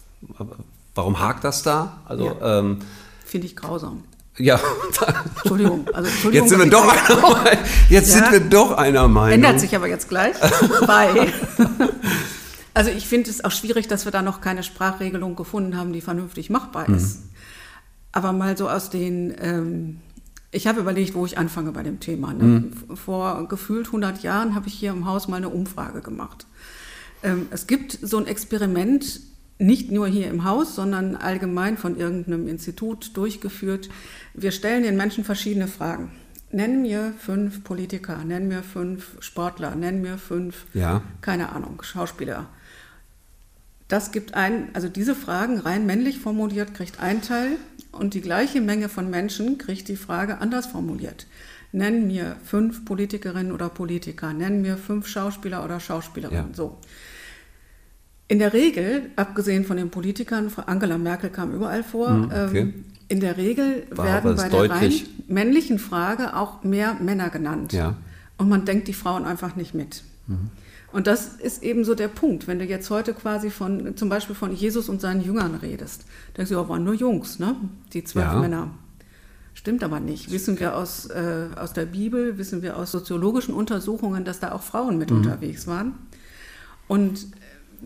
warum 0.95 1.21
hakt 1.21 1.45
das 1.45 1.63
da? 1.63 1.99
Also, 2.07 2.27
ja. 2.41 2.61
ähm, 2.61 2.79
finde 3.25 3.47
ich 3.47 3.57
grausam. 3.57 4.05
Ja, 4.39 4.61
Entschuldigung. 5.37 5.87
Also, 5.93 6.09
Entschuldigung 6.11 6.47
jetzt 6.47 6.51
sind 6.51 6.65
wir 6.65 6.71
doch 6.71 6.89
einer 7.09 7.21
Meinung. 7.21 7.65
Jetzt 7.89 8.15
ja. 8.15 8.17
sind 8.17 8.33
wir 8.33 8.41
doch 8.41 8.73
einer 8.73 9.09
Meinung. 9.09 9.33
Ändert 9.33 9.61
sich 9.61 9.75
aber 9.75 9.89
jetzt 9.89 10.09
gleich. 10.09 10.37
Also 12.77 12.91
ich 12.91 13.07
finde 13.07 13.31
es 13.31 13.43
auch 13.43 13.53
schwierig, 13.53 13.89
dass 13.89 14.05
wir 14.05 14.13
da 14.13 14.21
noch 14.21 14.43
keine 14.43 14.63
Sprachregelung 14.63 15.35
gefunden 15.35 15.79
haben, 15.79 15.95
die 15.95 16.03
vernünftig 16.03 16.51
machbar 16.51 16.87
ist. 16.91 17.21
Mhm. 17.21 17.29
Aber 18.17 18.33
mal 18.33 18.57
so 18.57 18.67
aus 18.71 18.89
den, 18.89 19.35
ähm, 19.43 19.99
ich 20.51 20.67
habe 20.67 20.81
überlegt, 20.81 21.13
wo 21.13 21.27
ich 21.27 21.37
anfange 21.37 21.73
bei 21.73 21.83
dem 21.83 22.01
Thema. 22.01 22.33
Ne? 22.33 22.45
Mhm. 22.45 22.97
Vor 22.97 23.47
gefühlt 23.47 23.89
100 23.89 24.23
Jahren 24.23 24.55
habe 24.55 24.69
ich 24.69 24.73
hier 24.73 24.93
im 24.93 25.05
Haus 25.05 25.29
mal 25.29 25.37
eine 25.37 25.51
Umfrage 25.51 26.01
gemacht. 26.01 26.47
Ähm, 27.23 27.47
es 27.51 27.67
gibt 27.67 27.99
so 28.01 28.17
ein 28.17 28.27
Experiment, 28.27 29.21
nicht 29.59 29.91
nur 29.93 30.07
hier 30.07 30.29
im 30.29 30.45
Haus, 30.45 30.75
sondern 30.75 31.15
allgemein 31.15 31.77
von 31.77 31.99
irgendeinem 31.99 32.49
Institut 32.49 33.15
durchgeführt. 33.19 33.91
Wir 34.33 34.51
stellen 34.51 34.83
den 34.83 34.97
Menschen 34.97 35.23
verschiedene 35.23 35.69
Fragen. 35.69 36.11
Nenn 36.51 36.81
mir 36.81 37.13
fünf 37.19 37.65
Politiker, 37.65 38.25
nenn 38.25 38.49
mir 38.49 38.63
fünf 38.63 39.19
Sportler, 39.21 39.75
nenn 39.75 40.01
mir 40.01 40.17
fünf, 40.17 40.65
ja. 40.73 41.03
keine 41.21 41.53
Ahnung, 41.53 41.83
Schauspieler. 41.83 42.47
Das 43.89 44.11
gibt 44.11 44.33
ein, 44.33 44.71
also 44.73 44.89
diese 44.89 45.15
Fragen 45.15 45.59
rein 45.59 45.85
männlich 45.85 46.19
formuliert, 46.19 46.73
kriegt 46.73 46.99
ein 46.99 47.21
Teil 47.21 47.59
und 47.99 48.15
die 48.15 48.21
gleiche 48.21 48.61
Menge 48.61 48.89
von 48.89 49.11
Menschen 49.11 49.59
kriegt 49.59 49.89
die 49.89 49.97
Frage 49.97 50.39
anders 50.39 50.67
formuliert. 50.67 51.27
Nenn 51.73 52.07
mir 52.07 52.37
fünf 52.45 52.85
Politikerinnen 52.85 53.53
oder 53.53 53.69
Politiker, 53.69 54.33
nenn 54.33 54.63
mir 54.63 54.77
fünf 54.77 55.07
Schauspieler 55.07 55.65
oder 55.65 55.81
Schauspielerinnen. 55.81 56.51
Ja. 56.51 56.55
So. 56.55 56.79
In 58.29 58.39
der 58.39 58.53
Regel, 58.53 59.11
abgesehen 59.17 59.65
von 59.65 59.77
den 59.77 59.91
Politikern, 59.91 60.51
Angela 60.67 60.99
Merkel 60.99 61.31
kam 61.31 61.53
überall 61.53 61.85
vor, 61.85 62.11
mhm, 62.11 62.25
okay. 62.25 62.59
ähm, 62.61 62.85
in 63.09 63.21
der 63.21 63.37
Regel 63.37 63.87
War 63.91 64.05
werden 64.05 64.37
bei 64.37 64.49
der 64.49 64.71
rein 64.71 64.93
männlichen 65.29 65.79
Frage 65.79 66.35
auch 66.35 66.65
mehr 66.65 66.95
Männer 66.95 67.31
genannt. 67.31 67.73
Ja. 67.73 67.97
Und 68.37 68.49
man 68.49 68.65
denkt 68.65 68.89
die 68.89 68.95
Frauen 68.95 69.25
einfach 69.25 69.55
nicht 69.57 69.75
mit. 69.75 70.03
Mhm. 70.27 70.51
Und 70.97 71.07
das 71.07 71.27
ist 71.27 71.63
eben 71.63 71.85
so 71.85 71.95
der 71.95 72.09
Punkt. 72.09 72.47
Wenn 72.47 72.59
du 72.59 72.65
jetzt 72.65 72.89
heute 72.89 73.13
quasi 73.13 73.51
von, 73.51 73.99
zum 73.99 74.09
Beispiel 74.09 74.35
von 74.35 74.57
Jesus 74.57 74.89
und 74.89 75.03
seinen 75.03 75.21
Jüngern 75.21 75.55
redest, 75.57 76.07
denkst 76.35 76.49
du, 76.49 76.57
ja, 76.57 76.67
waren 76.71 76.85
nur 76.85 76.95
Jungs, 76.95 77.39
ne? 77.39 77.55
Die 77.93 78.03
zwölf 78.03 78.25
ja. 78.25 78.41
Männer. 78.41 78.71
Stimmt 79.53 79.85
aber 79.85 80.01
nicht. 80.01 80.31
Wissen 80.31 80.59
wir 80.59 80.75
aus, 80.75 81.05
äh, 81.11 81.49
aus 81.55 81.75
der 81.75 81.85
Bibel, 81.85 82.39
wissen 82.39 82.63
wir 82.63 82.79
aus 82.79 82.93
soziologischen 82.93 83.53
Untersuchungen, 83.53 84.25
dass 84.25 84.41
da 84.41 84.53
auch 84.53 84.63
Frauen 84.63 84.97
mit 84.97 85.11
mhm. 85.11 85.19
unterwegs 85.19 85.67
waren. 85.67 85.97
Und 86.89 87.27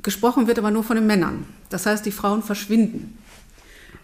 gesprochen 0.02 0.46
wird 0.46 0.60
aber 0.60 0.70
nur 0.70 0.84
von 0.84 0.94
den 0.94 1.08
Männern. 1.08 1.46
Das 1.68 1.86
heißt, 1.86 2.06
die 2.06 2.12
Frauen 2.12 2.44
verschwinden. 2.44 3.18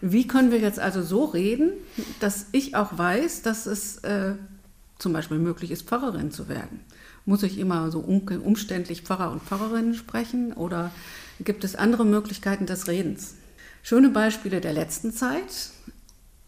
Wie 0.00 0.26
können 0.26 0.50
wir 0.50 0.58
jetzt 0.58 0.80
also 0.80 1.00
so 1.00 1.26
reden, 1.26 1.70
dass 2.18 2.46
ich 2.50 2.74
auch 2.74 2.98
weiß, 2.98 3.42
dass 3.42 3.66
es 3.66 3.98
äh, 3.98 4.32
zum 4.98 5.12
Beispiel 5.12 5.38
möglich 5.38 5.70
ist, 5.70 5.86
Pfarrerin 5.86 6.32
zu 6.32 6.48
werden? 6.48 6.80
Muss 7.26 7.42
ich 7.42 7.58
immer 7.58 7.90
so 7.90 7.98
umständlich 7.98 9.02
Pfarrer 9.02 9.32
und 9.32 9.42
Pfarrerinnen 9.42 9.94
sprechen 9.94 10.52
oder 10.52 10.92
gibt 11.40 11.64
es 11.64 11.74
andere 11.74 12.04
Möglichkeiten 12.06 12.66
des 12.66 12.86
Redens? 12.86 13.34
Schöne 13.82 14.10
Beispiele 14.10 14.60
der 14.60 14.72
letzten 14.72 15.12
Zeit. 15.12 15.70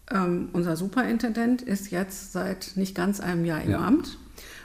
Ähm, 0.09 0.49
unser 0.53 0.75
Superintendent 0.77 1.61
ist 1.61 1.91
jetzt 1.91 2.31
seit 2.31 2.71
nicht 2.75 2.95
ganz 2.95 3.19
einem 3.19 3.45
Jahr 3.45 3.61
im 3.61 3.71
ja. 3.71 3.85
Amt. 3.85 4.17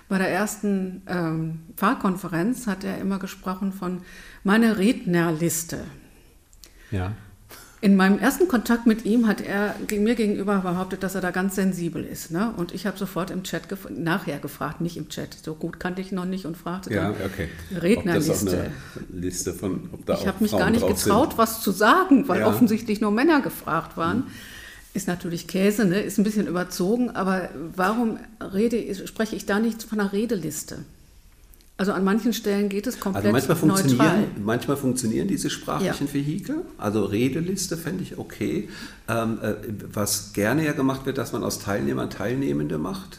Bei 0.09 0.18
der 0.18 0.28
ersten 0.28 1.02
ähm, 1.06 1.61
Pfarrkonferenz 1.76 2.66
hat 2.66 2.85
er 2.85 2.99
immer 2.99 3.18
gesprochen 3.18 3.73
von 3.73 4.02
meiner 4.44 4.78
Rednerliste. 4.78 5.85
Ja. 6.90 7.12
In 7.85 7.97
meinem 7.97 8.19
ersten 8.19 8.49
Kontakt 8.49 8.87
mit 8.87 9.05
ihm 9.05 9.26
hat 9.26 9.43
er 9.43 9.75
mir 9.91 10.14
gegenüber 10.14 10.61
behauptet, 10.61 11.03
dass 11.03 11.14
er 11.14 11.21
da 11.21 11.31
ganz 11.31 11.57
sensibel 11.57 12.03
ist. 12.03 12.31
Ne? 12.31 12.55
Und 12.57 12.73
ich 12.73 12.87
habe 12.87 12.97
sofort 12.97 13.31
im 13.31 13.43
Chat 13.43 13.69
gef 13.69 13.91
nachher 13.91 14.38
gefragt, 14.38 14.81
nicht 14.81 14.97
im 14.97 15.11
Chat. 15.11 15.37
So 15.45 15.55
gut 15.55 15.79
kannte 15.79 16.00
ich 16.00 16.11
noch 16.11 16.25
nicht 16.25 16.47
und 16.47 16.57
fragte 16.57 16.95
ja, 16.95 17.11
dann 17.11 17.17
okay. 17.26 17.50
Rednerliste. 17.79 18.71
Liste 19.12 19.53
von, 19.53 19.91
ich 20.07 20.26
habe 20.26 20.43
mich 20.43 20.53
gar 20.53 20.71
nicht 20.71 20.87
getraut, 20.87 21.33
sind. 21.33 21.38
was 21.38 21.61
zu 21.61 21.73
sagen, 21.73 22.26
weil 22.26 22.41
ja. 22.41 22.47
offensichtlich 22.47 23.03
nur 23.03 23.11
Männer 23.11 23.43
gefragt 23.43 23.99
waren. 23.99 24.21
Mhm. 24.21 24.26
Ist 24.95 25.07
natürlich 25.07 25.47
Käse, 25.47 25.85
ne? 25.85 26.00
ist 26.00 26.17
ein 26.17 26.25
bisschen 26.25 26.47
überzogen, 26.47 27.11
aber 27.11 27.50
warum 27.76 28.19
rede, 28.41 28.95
spreche 29.07 29.37
ich 29.37 29.45
da 29.45 29.59
nicht 29.59 29.83
von 29.83 30.00
einer 30.00 30.11
Redeliste? 30.11 30.79
Also 31.76 31.93
an 31.93 32.04
manchen 32.04 32.33
Stellen 32.33 32.69
geht 32.69 32.87
es 32.87 33.00
komplett 33.00 33.25
also 33.25 33.33
manchmal 33.33 33.57
funktionieren, 33.57 33.99
neutral. 33.99 34.26
Manchmal 34.45 34.76
funktionieren 34.76 35.26
diese 35.26 35.50
sprachlichen 35.50 36.07
ja. 36.07 36.14
Vehikel. 36.14 36.57
Also 36.78 37.04
Redeliste 37.04 37.76
fände 37.76 38.04
ich 38.04 38.16
okay. 38.16 38.69
Ähm, 39.09 39.38
äh, 39.43 39.54
was 39.93 40.33
gerne 40.33 40.64
ja 40.64 40.73
gemacht 40.73 41.04
wird, 41.04 41.19
dass 41.19 41.33
man 41.33 41.43
aus 41.43 41.59
Teilnehmern 41.59 42.11
Teilnehmende 42.11 42.78
macht 42.78 43.19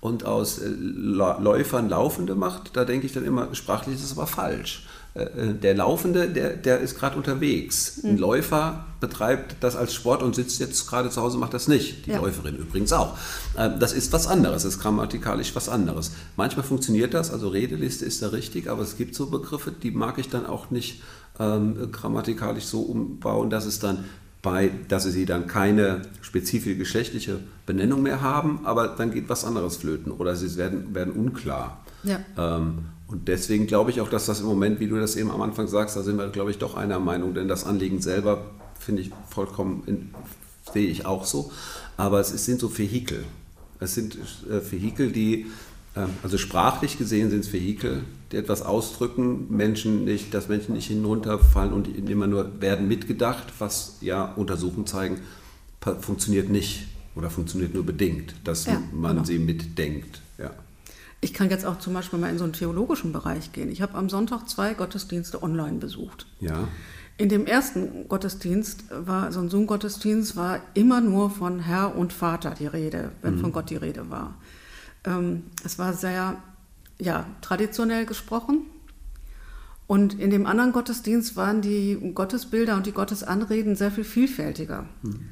und 0.00 0.24
aus 0.24 0.58
äh, 0.58 0.68
Läufern 0.68 1.88
Laufende 1.88 2.36
macht. 2.36 2.76
Da 2.76 2.84
denke 2.84 3.06
ich 3.06 3.12
dann 3.12 3.24
immer, 3.24 3.52
sprachlich 3.56 3.96
ist 3.96 4.04
es 4.04 4.12
aber 4.12 4.28
falsch. 4.28 4.86
Äh, 5.16 5.54
der 5.54 5.74
Laufende, 5.74 6.28
der, 6.28 6.56
der 6.56 6.80
ist 6.80 6.98
gerade 6.98 7.16
unterwegs. 7.16 8.00
Mhm. 8.02 8.10
Ein 8.10 8.18
Läufer 8.18 8.86
betreibt 9.00 9.56
das 9.60 9.76
als 9.76 9.94
Sport 9.94 10.22
und 10.22 10.34
sitzt 10.34 10.60
jetzt 10.60 10.86
gerade 10.88 11.10
zu 11.10 11.22
Hause, 11.22 11.38
macht 11.38 11.54
das 11.54 11.68
nicht. 11.68 12.06
Die 12.06 12.10
ja. 12.10 12.18
Läuferin 12.18 12.56
übrigens 12.56 12.92
auch. 12.92 13.16
Äh, 13.56 13.70
das 13.78 13.92
ist 13.92 14.12
was 14.12 14.26
anderes, 14.26 14.62
das 14.62 14.74
ist 14.74 14.80
grammatikalisch 14.80 15.54
was 15.54 15.68
anderes. 15.68 16.12
Manchmal 16.36 16.64
funktioniert 16.64 17.14
das, 17.14 17.32
also 17.32 17.48
Redeliste 17.48 18.04
ist 18.04 18.22
da 18.22 18.28
richtig, 18.28 18.68
aber 18.68 18.82
es 18.82 18.96
gibt 18.96 19.14
so 19.14 19.26
Begriffe, 19.26 19.72
die 19.72 19.90
mag 19.90 20.18
ich 20.18 20.28
dann 20.28 20.46
auch 20.46 20.70
nicht 20.70 21.02
ähm, 21.38 21.90
grammatikalisch 21.92 22.64
so 22.64 22.80
umbauen, 22.80 23.50
dass 23.50 23.66
es 23.66 23.78
dann 23.78 24.04
bei, 24.42 24.70
dass 24.88 25.04
sie 25.04 25.26
dann 25.26 25.46
keine 25.46 26.02
spezifische 26.20 26.76
geschlechtliche 26.76 27.40
Benennung 27.64 28.02
mehr 28.02 28.20
haben, 28.20 28.60
aber 28.64 28.88
dann 28.88 29.10
geht 29.10 29.28
was 29.28 29.44
anderes 29.44 29.76
flöten 29.76 30.12
oder 30.12 30.36
sie 30.36 30.56
werden, 30.56 30.94
werden 30.94 31.14
unklar. 31.14 31.84
Ja. 32.04 32.20
Ähm, 32.38 32.84
und 33.08 33.28
deswegen 33.28 33.66
glaube 33.66 33.90
ich 33.90 34.00
auch, 34.00 34.08
dass 34.08 34.26
das 34.26 34.40
im 34.40 34.46
Moment, 34.46 34.80
wie 34.80 34.88
du 34.88 34.96
das 34.98 35.16
eben 35.16 35.30
am 35.30 35.42
Anfang 35.42 35.68
sagst, 35.68 35.96
da 35.96 36.02
sind 36.02 36.16
wir, 36.16 36.28
glaube 36.28 36.50
ich, 36.50 36.58
doch 36.58 36.76
einer 36.76 36.98
Meinung, 36.98 37.34
denn 37.34 37.46
das 37.46 37.64
Anliegen 37.64 38.00
selber 38.00 38.50
finde 38.78 39.02
ich 39.02 39.10
vollkommen, 39.30 39.84
in, 39.86 40.10
sehe 40.72 40.88
ich 40.88 41.06
auch 41.06 41.24
so. 41.24 41.52
Aber 41.96 42.20
es 42.20 42.28
sind 42.44 42.60
so 42.60 42.76
Vehikel. 42.76 43.24
Es 43.78 43.94
sind 43.94 44.18
äh, 44.50 44.72
Vehikel, 44.72 45.12
die, 45.12 45.46
äh, 45.94 46.06
also 46.22 46.36
sprachlich 46.36 46.98
gesehen 46.98 47.30
sind 47.30 47.40
es 47.40 47.52
Vehikel, 47.52 48.02
die 48.32 48.36
etwas 48.36 48.62
ausdrücken, 48.62 49.46
Menschen 49.54 50.04
nicht, 50.04 50.34
dass 50.34 50.48
Menschen 50.48 50.74
nicht 50.74 50.88
hinunterfallen 50.88 51.72
und 51.72 52.10
immer 52.10 52.26
nur 52.26 52.60
werden 52.60 52.88
mitgedacht, 52.88 53.52
was 53.60 53.98
ja 54.00 54.24
Untersuchungen 54.32 54.86
zeigen, 54.86 55.20
funktioniert 56.00 56.48
nicht 56.48 56.88
oder 57.14 57.30
funktioniert 57.30 57.72
nur 57.72 57.86
bedingt, 57.86 58.34
dass 58.42 58.66
ja, 58.66 58.82
man 58.92 59.12
genau. 59.12 59.24
sie 59.24 59.38
mitdenkt. 59.38 60.20
Ja. 60.38 60.50
Ich 61.20 61.32
kann 61.32 61.50
jetzt 61.50 61.64
auch 61.64 61.78
zum 61.78 61.94
Beispiel 61.94 62.18
mal 62.18 62.30
in 62.30 62.38
so 62.38 62.44
einen 62.44 62.52
theologischen 62.52 63.12
Bereich 63.12 63.52
gehen. 63.52 63.70
Ich 63.70 63.82
habe 63.82 63.94
am 63.94 64.08
Sonntag 64.08 64.48
zwei 64.48 64.74
Gottesdienste 64.74 65.42
online 65.42 65.78
besucht. 65.78 66.26
Ja. 66.40 66.68
In 67.18 67.30
dem 67.30 67.46
ersten 67.46 68.08
Gottesdienst 68.08 68.84
war, 68.90 69.32
so 69.32 69.40
ein 69.40 69.48
Zoom-Gottesdienst, 69.48 70.36
war 70.36 70.60
immer 70.74 71.00
nur 71.00 71.30
von 71.30 71.60
Herr 71.60 71.96
und 71.96 72.12
Vater 72.12 72.50
die 72.50 72.66
Rede, 72.66 73.12
wenn 73.22 73.36
mhm. 73.36 73.40
von 73.40 73.52
Gott 73.52 73.70
die 73.70 73.76
Rede 73.76 74.10
war. 74.10 74.34
Ähm, 75.04 75.44
es 75.64 75.78
war 75.78 75.94
sehr 75.94 76.36
ja, 76.98 77.26
traditionell 77.40 78.04
gesprochen. 78.04 78.66
Und 79.86 80.18
in 80.18 80.30
dem 80.30 80.46
anderen 80.46 80.72
Gottesdienst 80.72 81.36
waren 81.36 81.62
die 81.62 82.12
Gottesbilder 82.14 82.76
und 82.76 82.86
die 82.86 82.92
Gottesanreden 82.92 83.76
sehr 83.76 83.90
viel 83.90 84.04
vielfältiger. 84.04 84.86
Mhm. 85.02 85.28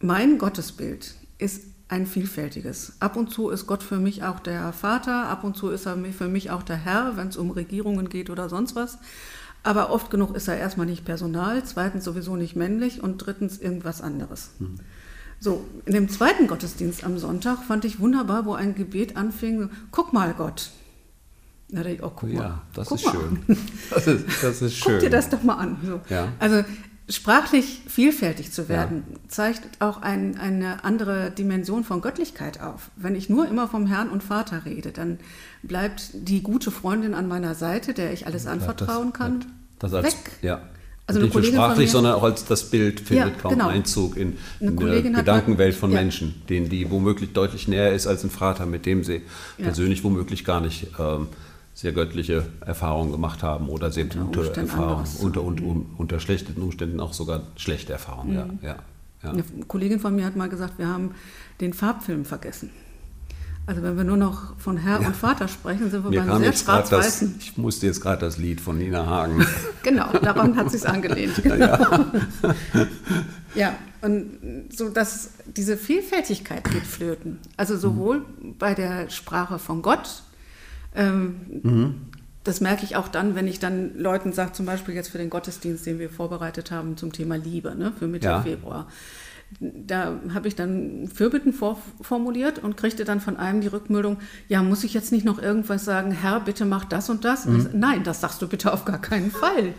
Mein 0.00 0.38
Gottesbild 0.38 1.14
ist 1.38 1.64
ein 1.90 2.06
vielfältiges. 2.06 2.92
Ab 3.00 3.16
und 3.16 3.30
zu 3.30 3.50
ist 3.50 3.66
Gott 3.66 3.82
für 3.82 3.98
mich 3.98 4.22
auch 4.22 4.38
der 4.38 4.72
Vater, 4.72 5.28
ab 5.28 5.42
und 5.42 5.56
zu 5.56 5.70
ist 5.70 5.86
er 5.86 5.96
für 6.16 6.28
mich 6.28 6.50
auch 6.50 6.62
der 6.62 6.76
Herr, 6.76 7.16
wenn 7.16 7.28
es 7.28 7.36
um 7.36 7.50
Regierungen 7.50 8.08
geht 8.08 8.30
oder 8.30 8.48
sonst 8.48 8.76
was. 8.76 8.98
Aber 9.62 9.90
oft 9.90 10.10
genug 10.10 10.34
ist 10.36 10.48
er 10.48 10.56
erstmal 10.56 10.86
nicht 10.86 11.04
Personal, 11.04 11.62
zweitens 11.64 12.04
sowieso 12.04 12.36
nicht 12.36 12.56
männlich 12.56 13.02
und 13.02 13.18
drittens 13.18 13.58
irgendwas 13.58 14.00
anderes. 14.00 14.50
Mhm. 14.58 14.76
So, 15.40 15.64
in 15.84 15.94
dem 15.94 16.08
zweiten 16.08 16.46
Gottesdienst 16.46 17.02
am 17.02 17.18
Sonntag 17.18 17.64
fand 17.64 17.84
ich 17.84 17.98
wunderbar, 17.98 18.44
wo 18.44 18.54
ein 18.54 18.74
Gebet 18.74 19.16
anfing, 19.16 19.70
guck 19.90 20.12
mal 20.12 20.32
Gott. 20.34 20.70
Da 21.70 21.78
dachte 21.78 21.90
ich, 21.90 22.02
oh, 22.02 22.12
guck 22.14 22.32
mal. 22.32 22.42
Ja, 22.42 22.62
das 22.74 22.90
ist 22.90 23.04
mal. 23.04 23.12
schön. 23.12 23.38
Das 23.90 24.06
ist, 24.06 24.26
das 24.42 24.62
ist 24.62 24.76
schön. 24.76 24.92
Guck 24.92 25.00
dir 25.00 25.10
das 25.10 25.28
doch 25.28 25.42
mal 25.42 25.54
an. 25.54 25.76
So. 25.84 26.00
Ja. 26.08 26.28
Also 26.38 26.64
sprachlich 27.10 27.82
vielfältig 27.86 28.52
zu 28.52 28.68
werden, 28.68 29.04
ja. 29.10 29.18
zeigt 29.28 29.62
auch 29.80 30.00
ein, 30.02 30.38
eine 30.38 30.84
andere 30.84 31.30
Dimension 31.30 31.84
von 31.84 32.00
Göttlichkeit 32.00 32.60
auf. 32.60 32.90
Wenn 32.96 33.14
ich 33.14 33.28
nur 33.28 33.48
immer 33.48 33.68
vom 33.68 33.86
Herrn 33.86 34.08
und 34.08 34.22
Vater 34.22 34.64
rede, 34.64 34.92
dann 34.92 35.18
bleibt 35.62 36.10
die 36.14 36.42
gute 36.42 36.70
Freundin 36.70 37.14
an 37.14 37.28
meiner 37.28 37.54
Seite, 37.54 37.94
der 37.94 38.12
ich 38.12 38.26
alles 38.26 38.46
anvertrauen 38.46 39.10
das, 39.12 39.18
kann, 39.18 39.44
das 39.78 39.94
als, 39.94 40.06
weg. 40.06 40.30
Ja. 40.42 40.62
Also 41.06 41.20
nicht 41.20 41.34
nur 41.34 41.42
sprachlich, 41.42 41.88
mir, 41.88 41.92
sondern 41.92 42.14
auch 42.14 42.22
als 42.22 42.44
das 42.44 42.70
Bild 42.70 43.00
findet 43.00 43.34
ja, 43.34 43.40
kaum 43.40 43.52
genau. 43.52 43.68
Einzug 43.68 44.16
in, 44.16 44.38
in 44.60 44.78
eine, 44.78 44.92
eine 44.92 45.12
Gedankenwelt 45.12 45.74
von 45.74 45.90
ja. 45.90 45.98
Menschen, 45.98 46.40
denen 46.48 46.68
die 46.68 46.88
womöglich 46.88 47.32
deutlich 47.32 47.66
näher 47.66 47.92
ist 47.92 48.06
als 48.06 48.22
ein 48.22 48.30
Vater, 48.30 48.64
mit 48.66 48.86
dem 48.86 49.02
sie 49.02 49.22
persönlich 49.58 50.04
womöglich 50.04 50.44
gar 50.44 50.60
nicht 50.60 50.86
ähm, 51.00 51.26
sehr 51.74 51.92
göttliche 51.92 52.46
Erfahrungen 52.60 53.12
gemacht 53.12 53.42
haben 53.42 53.68
oder 53.68 53.90
sehr 53.90 54.04
gute 54.04 54.54
Erfahrungen, 54.54 55.06
unter, 55.20 55.42
unter, 55.42 55.64
unter 55.98 56.20
schlechten 56.20 56.60
Umständen 56.60 57.00
auch 57.00 57.12
sogar 57.12 57.42
schlechte 57.56 57.92
Erfahrungen. 57.92 58.34
Mhm. 58.34 58.58
Ja, 58.62 58.76
ja, 59.22 59.30
Eine 59.30 59.44
Kollegin 59.66 60.00
von 60.00 60.14
mir 60.14 60.24
hat 60.24 60.36
mal 60.36 60.48
gesagt, 60.48 60.78
wir 60.78 60.88
haben 60.88 61.14
den 61.60 61.72
Farbfilm 61.72 62.24
vergessen. 62.24 62.70
Also 63.66 63.82
wenn 63.82 63.96
wir 63.96 64.04
nur 64.04 64.16
noch 64.16 64.58
von 64.58 64.78
Herr 64.78 65.00
ja. 65.00 65.06
und 65.06 65.14
Vater 65.14 65.46
sprechen, 65.46 65.90
sind 65.90 66.02
wir 66.02 66.10
Mir 66.10 66.22
beim 66.22 66.42
sehr 66.42 66.52
schwarz-weißen. 66.52 67.36
Ich 67.38 67.56
musste 67.56 67.86
jetzt 67.86 68.00
gerade 68.00 68.20
das 68.20 68.36
Lied 68.36 68.60
von 68.60 68.78
Nina 68.78 69.06
Hagen. 69.06 69.46
genau, 69.82 70.10
daran 70.12 70.56
hat 70.56 70.70
sie 70.70 70.78
es 70.78 70.84
angelehnt. 70.84 71.34
Genau. 71.42 71.66
Ja. 71.66 72.54
ja, 73.54 73.74
und 74.00 74.66
so 74.70 74.88
dass 74.88 75.30
diese 75.46 75.76
Vielfältigkeit 75.76 76.64
geht 76.70 76.84
flöten. 76.84 77.38
Also 77.56 77.76
sowohl 77.76 78.24
bei 78.58 78.74
der 78.74 79.08
Sprache 79.10 79.58
von 79.58 79.82
Gott, 79.82 80.22
ähm, 80.94 81.36
mhm. 81.62 81.94
Das 82.42 82.62
merke 82.62 82.84
ich 82.84 82.96
auch 82.96 83.08
dann, 83.08 83.34
wenn 83.34 83.46
ich 83.46 83.58
dann 83.58 83.98
Leuten 83.98 84.32
sage, 84.32 84.52
zum 84.52 84.64
Beispiel 84.64 84.94
jetzt 84.94 85.10
für 85.10 85.18
den 85.18 85.28
Gottesdienst, 85.28 85.84
den 85.84 85.98
wir 85.98 86.08
vorbereitet 86.08 86.70
haben 86.70 86.96
zum 86.96 87.12
Thema 87.12 87.36
Liebe, 87.36 87.74
ne, 87.74 87.92
für 87.98 88.08
Mitte 88.08 88.28
ja. 88.28 88.40
Februar. 88.40 88.88
Da 89.60 90.18
habe 90.32 90.48
ich 90.48 90.54
dann 90.54 91.08
Fürbitten 91.12 91.52
vorformuliert 91.52 92.60
und 92.60 92.76
kriegte 92.76 93.04
dann 93.04 93.20
von 93.20 93.36
einem 93.36 93.60
die 93.60 93.66
Rückmeldung, 93.66 94.18
ja, 94.48 94.62
muss 94.62 94.84
ich 94.84 94.94
jetzt 94.94 95.12
nicht 95.12 95.24
noch 95.24 95.42
irgendwas 95.42 95.84
sagen, 95.84 96.12
Herr, 96.12 96.40
bitte 96.40 96.64
mach 96.64 96.84
das 96.84 97.10
und 97.10 97.24
das? 97.24 97.44
Mhm. 97.44 97.54
Und 97.54 97.74
Nein, 97.74 98.04
das 98.04 98.20
sagst 98.20 98.40
du 98.40 98.48
bitte 98.48 98.72
auf 98.72 98.84
gar 98.84 99.00
keinen 99.00 99.30
Fall. 99.30 99.74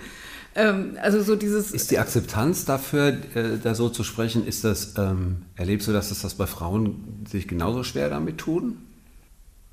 Ähm, 0.53 0.97
also 1.01 1.23
so 1.23 1.35
dieses 1.35 1.71
ist 1.71 1.91
die 1.91 1.99
Akzeptanz 1.99 2.65
dafür, 2.65 3.17
äh, 3.35 3.57
da 3.63 3.73
so 3.73 3.89
zu 3.89 4.03
sprechen, 4.03 4.45
ist 4.45 4.65
das, 4.65 4.95
ähm, 4.97 5.43
erlebst 5.55 5.87
du, 5.87 5.93
dass 5.93 6.09
das, 6.09 6.21
das 6.21 6.35
bei 6.35 6.45
Frauen 6.45 7.25
sich 7.29 7.47
genauso 7.47 7.83
schwer 7.83 8.09
damit 8.09 8.37
tun? 8.37 8.77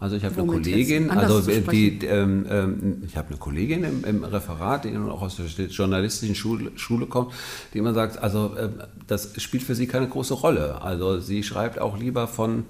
Also 0.00 0.14
ich 0.14 0.24
habe 0.24 0.40
eine 0.40 0.46
Kollegin, 0.46 1.10
also 1.10 1.40
die, 1.40 1.98
ähm, 2.04 2.46
ähm, 2.48 3.02
ich 3.04 3.16
habe 3.16 3.30
eine 3.30 3.36
Kollegin 3.36 3.82
im, 3.82 4.04
im, 4.04 4.22
Referat, 4.22 4.84
die 4.84 4.96
auch 4.96 5.22
aus 5.22 5.36
der 5.36 5.66
journalistischen 5.66 6.36
Schule, 6.36 6.70
Schule 6.76 7.06
kommt, 7.06 7.32
die 7.74 7.78
immer 7.78 7.92
sagt, 7.92 8.16
also 8.22 8.54
äh, 8.54 8.68
das 9.08 9.32
spielt 9.42 9.64
für 9.64 9.74
sie 9.74 9.88
keine 9.88 10.06
große 10.06 10.34
Rolle. 10.34 10.80
Also 10.82 11.18
sie 11.18 11.42
schreibt 11.42 11.80
auch 11.80 11.98
lieber 11.98 12.28
von, 12.28 12.64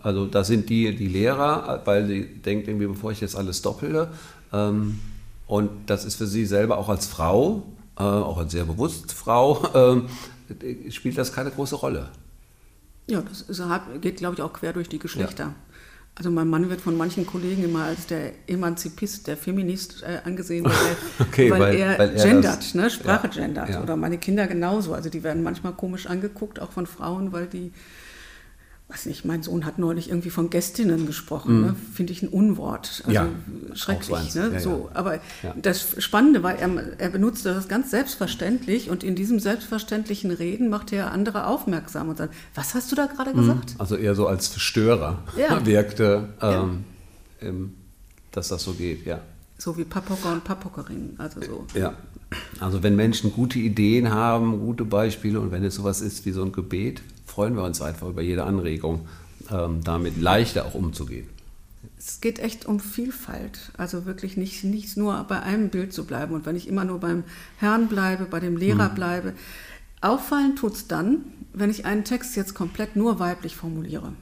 also 0.00 0.26
da 0.26 0.42
sind 0.42 0.68
die, 0.68 0.96
die 0.96 1.06
Lehrer, 1.06 1.82
weil 1.84 2.08
sie 2.08 2.24
denkt 2.24 2.66
irgendwie, 2.66 2.88
bevor 2.88 3.12
ich 3.12 3.20
jetzt 3.20 3.36
alles 3.36 3.62
doppelte. 3.62 4.08
Ähm, 4.52 4.98
und 5.46 5.70
das 5.86 6.04
ist 6.04 6.16
für 6.16 6.26
sie 6.26 6.44
selber 6.44 6.78
auch 6.78 6.88
als 6.88 7.06
Frau, 7.06 7.62
äh, 7.96 8.02
auch 8.02 8.38
als 8.38 8.50
sehr 8.50 8.64
bewusst 8.64 9.12
Frau, 9.12 9.62
äh, 10.50 10.90
spielt 10.90 11.16
das 11.16 11.32
keine 11.32 11.52
große 11.52 11.76
Rolle. 11.76 12.08
Ja, 13.06 13.20
das 13.20 13.42
ist, 13.42 13.62
geht, 14.00 14.16
glaube 14.16 14.34
ich, 14.34 14.42
auch 14.42 14.52
quer 14.52 14.72
durch 14.72 14.88
die 14.88 14.98
Geschlechter. 14.98 15.44
Ja. 15.44 15.54
Also 16.14 16.30
mein 16.30 16.48
Mann 16.48 16.68
wird 16.68 16.82
von 16.82 16.96
manchen 16.96 17.26
Kollegen 17.26 17.64
immer 17.64 17.84
als 17.84 18.06
der 18.06 18.32
Emanzipist, 18.46 19.26
der 19.26 19.36
Feminist 19.38 20.02
äh, 20.02 20.18
angesehen, 20.24 20.64
weil, 20.64 20.72
okay, 21.26 21.50
weil, 21.50 21.60
weil, 21.60 21.74
er 21.74 21.98
weil, 21.98 22.10
er 22.10 22.24
gendert, 22.24 22.58
das, 22.58 22.74
ne, 22.74 22.90
Sprache 22.90 23.28
ja, 23.28 23.42
gendert. 23.42 23.70
Ja. 23.70 23.82
Oder 23.82 23.96
meine 23.96 24.18
Kinder 24.18 24.46
genauso. 24.46 24.92
Also 24.92 25.08
die 25.08 25.22
werden 25.22 25.42
manchmal 25.42 25.72
komisch 25.72 26.06
angeguckt, 26.06 26.60
auch 26.60 26.70
von 26.70 26.86
Frauen, 26.86 27.32
weil 27.32 27.46
die 27.46 27.72
weiß 28.92 29.06
nicht, 29.06 29.24
mein 29.24 29.42
Sohn 29.42 29.64
hat 29.64 29.78
neulich 29.78 30.08
irgendwie 30.08 30.30
von 30.30 30.50
Gästinnen 30.50 31.06
gesprochen, 31.06 31.60
mm. 31.60 31.64
ne? 31.64 31.76
finde 31.94 32.12
ich 32.12 32.22
ein 32.22 32.28
Unwort. 32.28 33.02
Also 33.06 33.10
ja, 33.10 33.28
schrecklich. 33.74 34.34
Ne? 34.34 34.50
Ja, 34.54 34.60
so, 34.60 34.90
ja. 34.92 34.98
Aber 34.98 35.20
das 35.60 36.02
Spannende 36.02 36.42
war, 36.42 36.56
er, 36.56 36.98
er 36.98 37.08
benutzte 37.10 37.54
das 37.54 37.68
ganz 37.68 37.90
selbstverständlich 37.90 38.90
und 38.90 39.02
in 39.02 39.14
diesem 39.14 39.40
selbstverständlichen 39.40 40.30
Reden 40.30 40.68
machte 40.68 40.96
er 40.96 41.12
andere 41.12 41.46
aufmerksam 41.46 42.08
und 42.08 42.18
sagt, 42.18 42.34
was 42.54 42.74
hast 42.74 42.92
du 42.92 42.96
da 42.96 43.06
gerade 43.06 43.32
mm. 43.32 43.36
gesagt? 43.36 43.74
Also 43.78 43.96
eher 43.96 44.14
so 44.14 44.26
als 44.26 44.60
Störer 44.60 45.22
wirkte, 45.64 46.28
ähm, 47.40 47.74
dass 48.30 48.48
das 48.48 48.62
so 48.62 48.72
geht, 48.72 49.06
ja. 49.06 49.20
So 49.58 49.76
wie 49.76 49.84
Papocker 49.84 50.32
und 50.32 50.44
Papockerinnen, 50.44 51.14
also 51.18 51.40
so. 51.40 51.66
Ja, 51.74 51.94
also 52.58 52.82
wenn 52.82 52.96
Menschen 52.96 53.32
gute 53.32 53.58
Ideen 53.58 54.10
haben, 54.10 54.58
gute 54.60 54.84
Beispiele 54.84 55.38
und 55.38 55.52
wenn 55.52 55.64
es 55.64 55.76
sowas 55.76 56.00
ist 56.00 56.26
wie 56.26 56.32
so 56.32 56.42
ein 56.42 56.52
Gebet, 56.52 57.02
freuen 57.32 57.56
wir 57.56 57.64
uns 57.64 57.80
einfach 57.80 58.08
über 58.08 58.20
jede 58.20 58.44
Anregung, 58.44 59.08
ähm, 59.50 59.82
damit 59.82 60.20
leichter 60.20 60.66
auch 60.66 60.74
umzugehen. 60.74 61.28
Es 61.98 62.20
geht 62.20 62.38
echt 62.38 62.66
um 62.66 62.78
Vielfalt, 62.78 63.72
also 63.76 64.04
wirklich 64.04 64.36
nicht, 64.36 64.64
nicht 64.64 64.96
nur 64.96 65.24
bei 65.24 65.40
einem 65.40 65.70
Bild 65.70 65.92
zu 65.92 66.04
bleiben 66.04 66.34
und 66.34 66.44
wenn 66.44 66.56
ich 66.56 66.68
immer 66.68 66.84
nur 66.84 67.00
beim 67.00 67.24
Herrn 67.56 67.88
bleibe, 67.88 68.26
bei 68.26 68.38
dem 68.38 68.56
Lehrer 68.56 68.90
mhm. 68.90 68.94
bleibe. 68.94 69.32
Auffallen 70.00 70.56
tut 70.56 70.74
es 70.74 70.88
dann, 70.88 71.24
wenn 71.52 71.70
ich 71.70 71.86
einen 71.86 72.04
Text 72.04 72.36
jetzt 72.36 72.54
komplett 72.54 72.96
nur 72.96 73.18
weiblich 73.18 73.56
formuliere. 73.56 74.12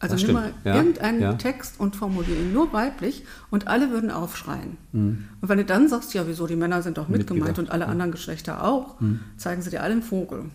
Also 0.00 0.16
nimm 0.16 0.34
mal 0.34 0.52
ja, 0.64 0.74
irgendeinen 0.74 1.20
ja. 1.20 1.32
Text 1.34 1.80
und 1.80 1.96
formuliere 1.96 2.38
ihn 2.38 2.52
nur 2.52 2.74
weiblich 2.74 3.24
und 3.50 3.68
alle 3.68 3.90
würden 3.90 4.10
aufschreien. 4.10 4.76
Mhm. 4.92 5.24
Und 5.40 5.48
wenn 5.48 5.58
du 5.58 5.64
dann 5.64 5.88
sagst, 5.88 6.12
ja, 6.12 6.26
wieso, 6.26 6.46
die 6.46 6.56
Männer 6.56 6.82
sind 6.82 6.98
doch 6.98 7.08
mitgemeint 7.08 7.58
und 7.58 7.70
alle 7.70 7.84
ja. 7.84 7.90
anderen 7.90 8.10
Geschlechter 8.10 8.64
auch, 8.64 9.00
mhm. 9.00 9.20
zeigen 9.38 9.62
sie 9.62 9.70
dir 9.70 9.82
alle 9.82 9.92
einen 9.92 10.02
Vogel. 10.02 10.50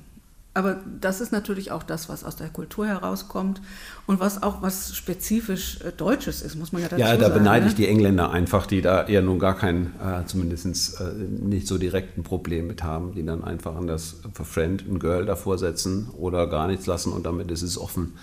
Aber 0.59 0.75
das 0.99 1.21
ist 1.21 1.31
natürlich 1.31 1.71
auch 1.71 1.83
das, 1.83 2.09
was 2.09 2.25
aus 2.25 2.35
der 2.35 2.49
Kultur 2.49 2.85
herauskommt 2.85 3.61
und 4.07 4.19
was 4.19 4.43
auch 4.43 4.61
was 4.61 4.93
spezifisch 4.93 5.79
äh, 5.79 5.93
Deutsches 5.93 6.41
ist, 6.41 6.57
muss 6.57 6.73
man 6.73 6.81
ja 6.81 6.89
dazu 6.89 7.01
sagen. 7.01 7.21
Ja, 7.21 7.29
da 7.29 7.33
beneide 7.33 7.63
ne? 7.63 7.71
ich 7.71 7.77
die 7.77 7.87
Engländer 7.87 8.31
einfach, 8.31 8.67
die 8.67 8.81
da 8.81 9.07
eher 9.07 9.21
nun 9.21 9.39
gar 9.39 9.55
kein, 9.55 9.93
äh, 10.03 10.25
zumindest 10.25 10.99
äh, 10.99 11.13
nicht 11.13 11.65
so 11.65 11.77
direkt 11.77 12.17
ein 12.17 12.23
Problem 12.23 12.67
mit 12.67 12.83
haben, 12.83 13.13
die 13.15 13.25
dann 13.25 13.41
einfach 13.41 13.73
an 13.77 13.87
das 13.87 14.17
For 14.33 14.45
Friend 14.45 14.83
ein 14.85 14.99
Girl 14.99 15.25
davor 15.25 15.57
setzen 15.57 16.09
oder 16.17 16.45
gar 16.47 16.67
nichts 16.67 16.87
lassen 16.87 17.13
und 17.13 17.25
damit 17.25 17.49
ist 17.51 17.61
es 17.61 17.77
offen. 17.77 18.17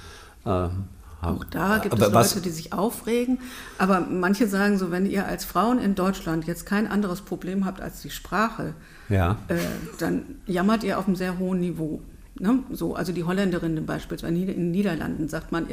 Äh, 0.44 0.68
auch 1.22 1.42
da 1.44 1.78
gibt 1.78 1.94
aber 1.94 2.20
es 2.20 2.34
Leute, 2.34 2.42
die 2.42 2.50
sich 2.50 2.74
aufregen. 2.74 3.38
Aber 3.78 4.00
manche 4.00 4.46
sagen 4.46 4.76
so, 4.76 4.90
wenn 4.90 5.06
ihr 5.06 5.26
als 5.26 5.46
Frauen 5.46 5.78
in 5.78 5.94
Deutschland 5.94 6.46
jetzt 6.46 6.66
kein 6.66 6.86
anderes 6.86 7.22
Problem 7.22 7.64
habt 7.64 7.80
als 7.80 8.02
die 8.02 8.10
Sprache, 8.10 8.74
ja. 9.08 9.38
äh, 9.48 9.56
dann 9.98 10.24
jammert 10.46 10.84
ihr 10.84 10.98
auf 10.98 11.06
einem 11.06 11.16
sehr 11.16 11.38
hohen 11.38 11.60
Niveau. 11.60 12.02
Ne? 12.38 12.62
So, 12.70 12.94
also 12.94 13.12
die 13.12 13.24
Holländerin 13.24 13.84
beispielsweise 13.86 14.34
in 14.34 14.46
den 14.46 14.70
Niederlanden 14.70 15.28
sagt 15.28 15.52
man, 15.52 15.66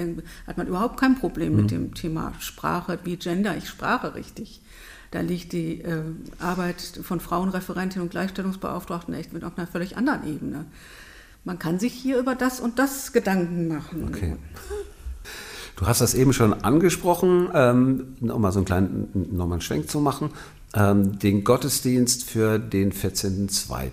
hat 0.48 0.58
man 0.58 0.68
überhaupt 0.68 1.00
kein 1.00 1.16
Problem 1.16 1.54
mhm. 1.54 1.62
mit 1.62 1.72
dem 1.72 1.94
Thema 1.94 2.34
Sprache, 2.40 3.00
wie 3.04 3.18
gender 3.18 3.56
ich 3.58 3.68
Sprache 3.68 4.16
richtig. 4.16 4.62
Da 5.12 5.22
liegt 5.22 5.52
die 5.54 5.82
äh, 5.82 6.02
Arbeit 6.40 6.82
von 7.04 7.20
Frauenreferentinnen 7.20 8.08
und 8.08 8.10
Gleichstellungsbeauftragten 8.10 9.14
echt 9.14 9.32
mit 9.32 9.44
auf 9.44 9.58
einer 9.58 9.68
völlig 9.68 9.96
anderen 9.96 10.28
Ebene. 10.28 10.66
Man 11.44 11.60
kann 11.60 11.78
sich 11.78 11.94
hier 11.94 12.18
über 12.18 12.36
das 12.36 12.60
und 12.60 12.80
das 12.80 13.12
Gedanken 13.12 13.68
machen. 13.68 14.08
Okay. 14.08 14.38
Du 15.76 15.86
hast 15.86 16.02
das 16.02 16.14
eben 16.14 16.34
schon 16.34 16.54
angesprochen, 16.54 17.50
ähm, 17.54 18.16
um 18.22 18.42
mal 18.42 18.52
so 18.52 18.60
einen 18.60 18.66
kleinen 18.66 19.10
nochmal 19.14 19.54
einen 19.54 19.62
Schwenk 19.62 19.90
zu 19.90 20.00
machen, 20.00 20.30
ähm, 20.74 21.20
den 21.20 21.44
Gottesdienst 21.44 22.24
für 22.24 22.58
den 22.58 22.92
14.02. 22.92 23.90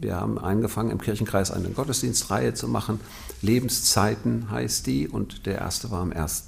Wir 0.00 0.16
haben 0.16 0.38
angefangen, 0.38 0.90
im 0.90 1.00
Kirchenkreis 1.00 1.50
eine 1.50 1.70
Gottesdienstreihe 1.70 2.54
zu 2.54 2.68
machen. 2.68 3.00
Lebenszeiten 3.42 4.50
heißt 4.50 4.86
die 4.86 5.08
und 5.08 5.46
der 5.46 5.58
erste 5.58 5.90
war 5.90 6.00
am 6.00 6.12
1. 6.12 6.44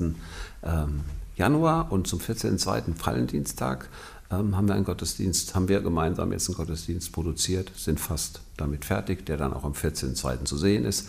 Ähm, 0.62 1.00
Januar 1.36 1.90
und 1.90 2.06
zum 2.06 2.20
14.02. 2.20 3.04
Valentinstag 3.04 3.88
ähm, 4.30 4.56
haben 4.56 4.68
wir 4.68 4.74
einen 4.74 4.84
Gottesdienst, 4.84 5.54
haben 5.54 5.68
wir 5.68 5.80
gemeinsam 5.80 6.32
jetzt 6.32 6.48
einen 6.48 6.56
Gottesdienst 6.56 7.12
produziert, 7.12 7.72
sind 7.76 7.98
fast 7.98 8.40
damit 8.56 8.84
fertig, 8.84 9.26
der 9.26 9.36
dann 9.36 9.52
auch 9.52 9.64
am 9.64 9.72
14.02. 9.72 10.44
zu 10.44 10.56
sehen 10.56 10.84
ist. 10.84 11.08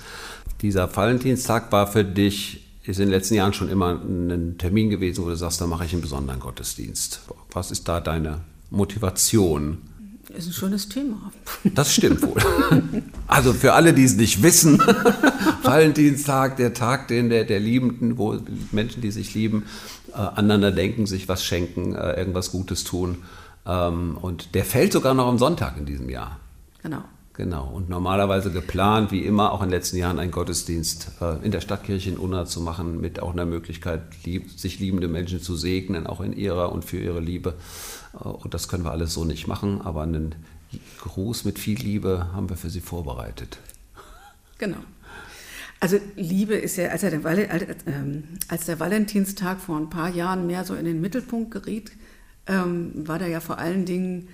Dieser 0.62 0.96
Valentinstag 0.96 1.72
war 1.72 1.88
für 1.88 2.04
dich 2.04 2.68
ist 2.84 3.00
in 3.00 3.06
den 3.06 3.12
letzten 3.12 3.36
Jahren 3.36 3.54
schon 3.54 3.70
immer 3.70 3.92
ein 3.92 4.58
Termin 4.58 4.90
gewesen, 4.90 5.24
wo 5.24 5.30
du 5.30 5.36
sagst, 5.36 5.62
da 5.62 5.68
mache 5.68 5.86
ich 5.86 5.94
einen 5.94 6.02
besonderen 6.02 6.40
Gottesdienst. 6.40 7.22
Was 7.52 7.70
ist 7.70 7.88
da 7.88 8.00
deine 8.00 8.42
Motivation? 8.72 9.78
Ist 10.36 10.48
ein 10.48 10.54
schönes 10.54 10.88
Thema. 10.90 11.32
Das 11.76 11.94
stimmt 11.94 12.22
wohl. 12.22 12.42
Also 13.28 13.54
für 13.54 13.74
alle, 13.74 13.94
die 13.94 14.04
es 14.04 14.16
nicht 14.16 14.44
wissen, 14.44 14.80
Valentinstag, 15.64 16.58
der 16.58 16.74
Tag 16.74 17.08
den 17.08 17.30
der, 17.30 17.44
der 17.44 17.60
Liebenden, 17.60 18.18
wo 18.18 18.38
Menschen, 18.72 19.02
die 19.02 19.12
sich 19.12 19.34
lieben, 19.34 19.66
äh, 20.14 20.18
aneinander 20.18 20.72
denken, 20.72 21.06
sich 21.06 21.28
was 21.28 21.44
schenken, 21.44 21.96
äh, 21.96 22.14
irgendwas 22.14 22.52
Gutes 22.52 22.84
tun. 22.84 23.20
Ähm, 23.66 24.18
und 24.22 24.56
der 24.56 24.66
fällt 24.66 24.94
sogar 24.94 25.14
noch 25.14 25.28
am 25.28 25.38
Sonntag 25.38 25.78
in 25.78 25.86
diesem 25.86 26.10
Jahr. 26.10 26.40
Genau. 26.82 27.04
Genau, 27.34 27.66
und 27.74 27.90
normalerweise 27.90 28.52
geplant, 28.52 29.12
wie 29.12 29.26
immer, 29.26 29.54
auch 29.54 29.62
in 29.62 29.70
den 29.70 29.80
letzten 29.80 29.98
Jahren 29.98 30.20
einen 30.20 30.32
Gottesdienst 30.32 31.12
äh, 31.22 31.44
in 31.46 31.52
der 31.52 31.62
Stadtkirche 31.62 32.10
in 32.10 32.18
Unna 32.18 32.46
zu 32.46 32.60
machen, 32.60 33.00
mit 33.00 33.22
auch 33.22 33.32
einer 33.32 33.46
Möglichkeit, 33.46 34.02
lieb, 34.26 34.52
sich 34.52 34.80
liebende 34.80 35.08
Menschen 35.08 35.42
zu 35.42 35.56
segnen, 35.56 36.08
auch 36.08 36.20
in 36.20 36.34
ihrer 36.34 36.72
und 36.74 36.84
für 36.84 36.98
ihre 36.98 37.22
Liebe. 37.22 37.54
Äh, 38.14 38.28
und 38.28 38.54
das 38.54 38.68
können 38.68 38.84
wir 38.84 38.92
alles 38.92 39.14
so 39.14 39.26
nicht 39.26 39.48
machen, 39.48 39.82
aber 39.82 40.04
einen 40.04 40.36
Gruß 41.02 41.46
mit 41.46 41.60
viel 41.60 41.78
Liebe 41.78 42.28
haben 42.34 42.50
wir 42.50 42.58
für 42.58 42.70
Sie 42.70 42.82
vorbereitet. 42.82 43.58
Genau. 44.58 44.78
Also 45.80 45.98
Liebe 46.16 46.54
ist 46.54 46.78
ja, 46.78 46.90
als, 46.90 47.02
der, 47.02 47.14
ähm, 47.14 48.24
als 48.48 48.66
der 48.68 48.80
Valentinstag 48.80 49.60
vor 49.60 49.78
ein 49.78 49.90
paar 49.90 50.10
Jahren 50.10 50.46
mehr 50.46 50.64
so 50.64 50.76
in 50.76 50.86
den 50.86 51.02
Mittelpunkt 51.02 51.52
geriet, 51.52 51.92
ähm, 52.46 52.92
war 52.96 53.18
da 53.18 53.26
ja 53.26 53.40
vor 53.40 53.58
allen 53.58 53.86
Dingen 53.86 54.28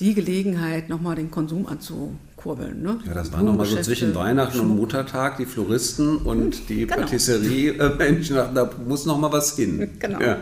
die 0.00 0.14
Gelegenheit, 0.14 0.88
nochmal 0.88 1.16
den 1.16 1.30
Konsum 1.30 1.66
anzukurbeln. 1.66 2.82
Ne? 2.82 2.98
Ja, 3.06 3.14
das 3.14 3.32
war 3.32 3.42
nochmal 3.42 3.66
so 3.66 3.76
zwischen 3.80 4.14
Weihnachten 4.14 4.58
und 4.58 4.74
Muttertag, 4.74 5.36
die 5.36 5.46
Floristen 5.46 6.16
und 6.16 6.68
die 6.68 6.86
genau. 6.86 7.02
Patisserie-Menschen, 7.02 8.36
da 8.36 8.70
muss 8.86 9.06
nochmal 9.06 9.32
was 9.32 9.54
hin. 9.54 9.90
Genau. 10.00 10.20
Ja. 10.20 10.38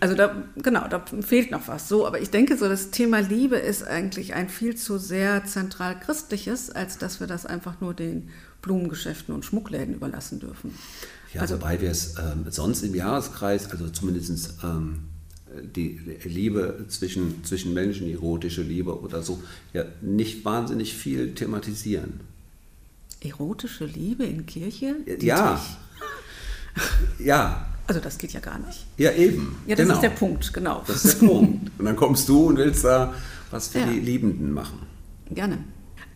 Also 0.00 0.14
da, 0.14 0.44
genau, 0.56 0.86
da 0.88 1.04
fehlt 1.20 1.50
noch 1.50 1.68
was. 1.68 1.88
So, 1.88 2.06
aber 2.06 2.20
ich 2.20 2.30
denke 2.30 2.56
so, 2.56 2.68
das 2.68 2.90
Thema 2.90 3.20
Liebe 3.20 3.56
ist 3.56 3.86
eigentlich 3.86 4.34
ein 4.34 4.48
viel 4.48 4.76
zu 4.76 4.98
sehr 4.98 5.44
zentral 5.44 5.98
christliches, 5.98 6.70
als 6.70 6.98
dass 6.98 7.20
wir 7.20 7.26
das 7.26 7.46
einfach 7.46 7.80
nur 7.80 7.94
den 7.94 8.30
Blumengeschäften 8.62 9.34
und 9.34 9.44
Schmuckläden 9.44 9.94
überlassen 9.94 10.40
dürfen. 10.40 10.74
Ja, 11.32 11.42
also, 11.42 11.56
wobei 11.56 11.80
wir 11.80 11.90
es 11.90 12.14
ähm, 12.18 12.46
sonst 12.48 12.82
im 12.82 12.94
Jahreskreis, 12.94 13.70
also 13.70 13.88
zumindest 13.88 14.54
ähm, 14.62 15.00
die 15.62 16.00
Liebe 16.24 16.86
zwischen, 16.88 17.44
zwischen 17.44 17.74
Menschen, 17.74 18.08
erotische 18.08 18.62
Liebe 18.62 18.98
oder 19.00 19.22
so, 19.22 19.42
ja 19.72 19.84
nicht 20.00 20.44
wahnsinnig 20.44 20.94
viel 20.94 21.34
thematisieren. 21.34 22.20
Erotische 23.20 23.86
Liebe 23.86 24.24
in 24.24 24.46
Kirche? 24.46 24.96
Ja. 25.20 25.60
ja. 27.18 27.73
Also 27.86 28.00
das 28.00 28.16
geht 28.18 28.32
ja 28.32 28.40
gar 28.40 28.58
nicht. 28.58 28.86
Ja, 28.96 29.12
eben. 29.12 29.56
Ja, 29.66 29.76
das 29.76 29.84
genau. 29.84 29.94
ist 29.94 30.02
der 30.02 30.10
Punkt, 30.10 30.54
genau. 30.54 30.82
Das 30.86 31.04
ist 31.04 31.20
der 31.20 31.26
Punkt. 31.26 31.70
Und 31.78 31.84
dann 31.84 31.96
kommst 31.96 32.28
du 32.28 32.46
und 32.46 32.56
willst 32.56 32.84
da 32.84 33.12
was 33.50 33.68
für 33.68 33.80
ja. 33.80 33.86
die 33.86 34.00
Liebenden 34.00 34.52
machen. 34.52 34.80
Gerne. 35.30 35.58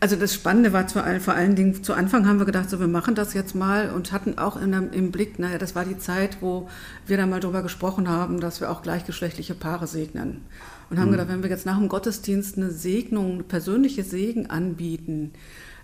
Also 0.01 0.15
das 0.15 0.33
Spannende 0.33 0.71
war 0.71 0.87
vor 0.87 1.03
allen, 1.03 1.19
vor 1.19 1.33
allen 1.33 1.55
Dingen, 1.55 1.83
zu 1.83 1.93
Anfang 1.93 2.25
haben 2.25 2.39
wir 2.39 2.45
gedacht, 2.45 2.69
so 2.69 2.79
wir 2.79 2.87
machen 2.87 3.15
das 3.15 3.33
jetzt 3.33 3.53
mal 3.53 3.89
und 3.89 4.13
hatten 4.13 4.37
auch 4.37 4.59
in, 4.59 4.71
im 4.73 5.11
Blick, 5.11 5.39
naja, 5.39 5.57
das 5.57 5.75
war 5.75 5.83
die 5.83 5.97
Zeit, 5.97 6.37
wo 6.41 6.69
wir 7.05 7.17
dann 7.17 7.29
mal 7.29 7.41
darüber 7.41 7.61
gesprochen 7.61 8.07
haben, 8.07 8.39
dass 8.39 8.61
wir 8.61 8.71
auch 8.71 8.81
gleichgeschlechtliche 8.81 9.55
Paare 9.55 9.87
segnen. 9.87 10.41
Und 10.89 10.99
haben 10.99 11.07
mhm. 11.07 11.11
gedacht, 11.11 11.27
wenn 11.27 11.43
wir 11.43 11.49
jetzt 11.49 11.65
nach 11.65 11.77
dem 11.77 11.89
Gottesdienst 11.89 12.57
eine 12.57 12.71
Segnung, 12.71 13.33
eine 13.33 13.43
persönliche 13.43 14.03
Segen 14.03 14.49
anbieten, 14.49 15.33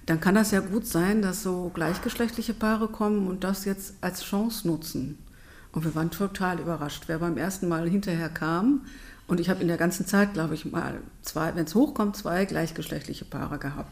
dann 0.05 0.21
kann 0.21 0.35
das 0.35 0.51
ja 0.51 0.61
gut 0.61 0.87
sein, 0.87 1.21
dass 1.21 1.43
so 1.43 1.71
gleichgeschlechtliche 1.73 2.53
Paare 2.53 2.87
kommen 2.87 3.27
und 3.27 3.43
das 3.43 3.65
jetzt 3.65 3.95
als 4.01 4.23
Chance 4.23 4.67
nutzen. 4.67 5.17
Und 5.75 5.85
wir 5.85 5.93
waren 5.93 6.09
total 6.09 6.59
überrascht. 6.59 7.03
Wer 7.07 7.19
beim 7.19 7.37
ersten 7.37 7.67
Mal 7.67 7.87
hinterher 7.87 8.29
kam, 8.29 8.81
und 9.27 9.39
ich 9.39 9.49
habe 9.49 9.61
in 9.61 9.67
der 9.67 9.77
ganzen 9.77 10.05
Zeit, 10.05 10.33
glaube 10.33 10.53
ich, 10.53 10.71
mal 10.71 10.99
zwei, 11.21 11.55
wenn 11.55 11.65
es 11.65 11.73
hochkommt, 11.73 12.15
zwei 12.15 12.45
gleichgeschlechtliche 12.45 13.25
Paare 13.25 13.57
gehabt. 13.57 13.91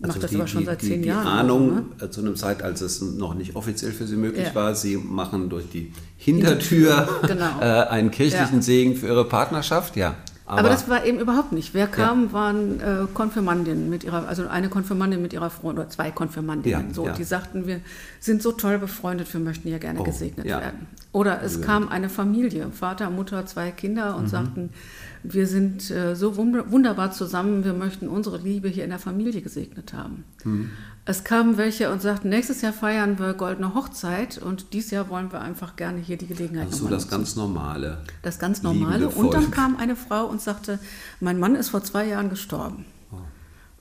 Also 0.00 0.14
Macht 0.14 0.22
das 0.22 0.30
die, 0.30 0.36
aber 0.36 0.46
schon 0.46 0.64
seit 0.64 0.80
zehn 0.80 1.02
die 1.02 1.08
Jahren. 1.08 1.24
Die 1.24 1.28
Ahnung 1.28 1.90
ne? 1.98 2.10
zu 2.10 2.20
einem 2.20 2.36
Zeit, 2.36 2.62
als 2.62 2.80
es 2.80 3.00
noch 3.02 3.34
nicht 3.34 3.54
offiziell 3.54 3.92
für 3.92 4.06
sie 4.06 4.16
möglich 4.16 4.46
ja. 4.48 4.54
war, 4.54 4.74
sie 4.74 4.96
machen 4.96 5.48
durch 5.48 5.68
die 5.68 5.92
Hintertür, 6.16 7.08
genau. 7.26 7.58
äh, 7.60 7.64
einen 7.64 8.10
kirchlichen 8.10 8.56
ja. 8.56 8.62
Segen 8.62 8.96
für 8.96 9.06
ihre 9.06 9.24
Partnerschaft, 9.24 9.96
ja. 9.96 10.16
Aber, 10.52 10.60
aber, 10.60 10.68
das 10.68 10.86
war 10.86 11.06
eben 11.06 11.18
überhaupt 11.18 11.52
nicht. 11.52 11.72
Wer 11.72 11.86
kam, 11.86 12.26
ja. 12.26 12.32
waren 12.32 12.80
äh, 12.80 13.06
Konfirmandinnen 13.14 13.88
mit 13.88 14.04
ihrer, 14.04 14.28
also 14.28 14.46
eine 14.48 14.68
Konfirmandin 14.68 15.22
mit 15.22 15.32
ihrer 15.32 15.48
Freundin 15.48 15.84
oder 15.84 15.90
zwei 15.90 16.10
Konfirmandinnen. 16.10 16.88
Ja, 16.88 16.94
so, 16.94 17.06
ja. 17.06 17.12
die 17.14 17.24
sagten, 17.24 17.66
wir 17.66 17.80
sind 18.20 18.42
so 18.42 18.52
toll 18.52 18.78
befreundet, 18.78 19.32
wir 19.32 19.40
möchten 19.40 19.68
ja 19.68 19.78
gerne 19.78 20.00
oh, 20.00 20.04
gesegnet 20.04 20.44
werden. 20.44 20.86
Oder 21.12 21.42
es 21.42 21.62
kam 21.62 21.88
eine 21.88 22.10
Familie, 22.10 22.70
Vater, 22.70 23.08
Mutter, 23.08 23.46
zwei 23.46 23.70
Kinder 23.70 24.16
und 24.16 24.24
mhm. 24.24 24.28
sagten, 24.28 24.70
wir 25.22 25.46
sind 25.46 25.90
äh, 25.90 26.16
so 26.16 26.36
wunderbar 26.36 27.12
zusammen, 27.12 27.64
wir 27.64 27.74
möchten 27.74 28.08
unsere 28.08 28.38
Liebe 28.38 28.68
hier 28.68 28.84
in 28.84 28.90
der 28.90 28.98
Familie 28.98 29.40
gesegnet 29.40 29.92
haben. 29.92 30.24
Mhm. 30.44 30.70
Es 31.04 31.24
kamen 31.24 31.56
welche 31.56 31.90
und 31.90 32.00
sagten, 32.00 32.28
nächstes 32.28 32.62
Jahr 32.62 32.72
feiern 32.72 33.18
wir 33.18 33.34
goldene 33.34 33.74
Hochzeit 33.74 34.38
und 34.38 34.72
dieses 34.72 34.92
Jahr 34.92 35.08
wollen 35.08 35.32
wir 35.32 35.40
einfach 35.40 35.74
gerne 35.74 35.98
hier 35.98 36.16
die 36.16 36.28
Gelegenheit 36.28 36.68
Also 36.68 36.88
das 36.88 37.08
ganz 37.08 37.34
Normale. 37.34 37.98
Das 38.22 38.38
ganz 38.38 38.62
Normale. 38.62 39.08
Und 39.08 39.34
dann 39.34 39.50
kam 39.50 39.76
eine 39.76 39.96
Frau 39.96 40.26
und 40.26 40.40
sagte, 40.40 40.78
mein 41.20 41.40
Mann 41.40 41.56
ist 41.56 41.70
vor 41.70 41.82
zwei 41.82 42.06
Jahren 42.06 42.30
gestorben. 42.30 42.84
Oh. 43.10 43.16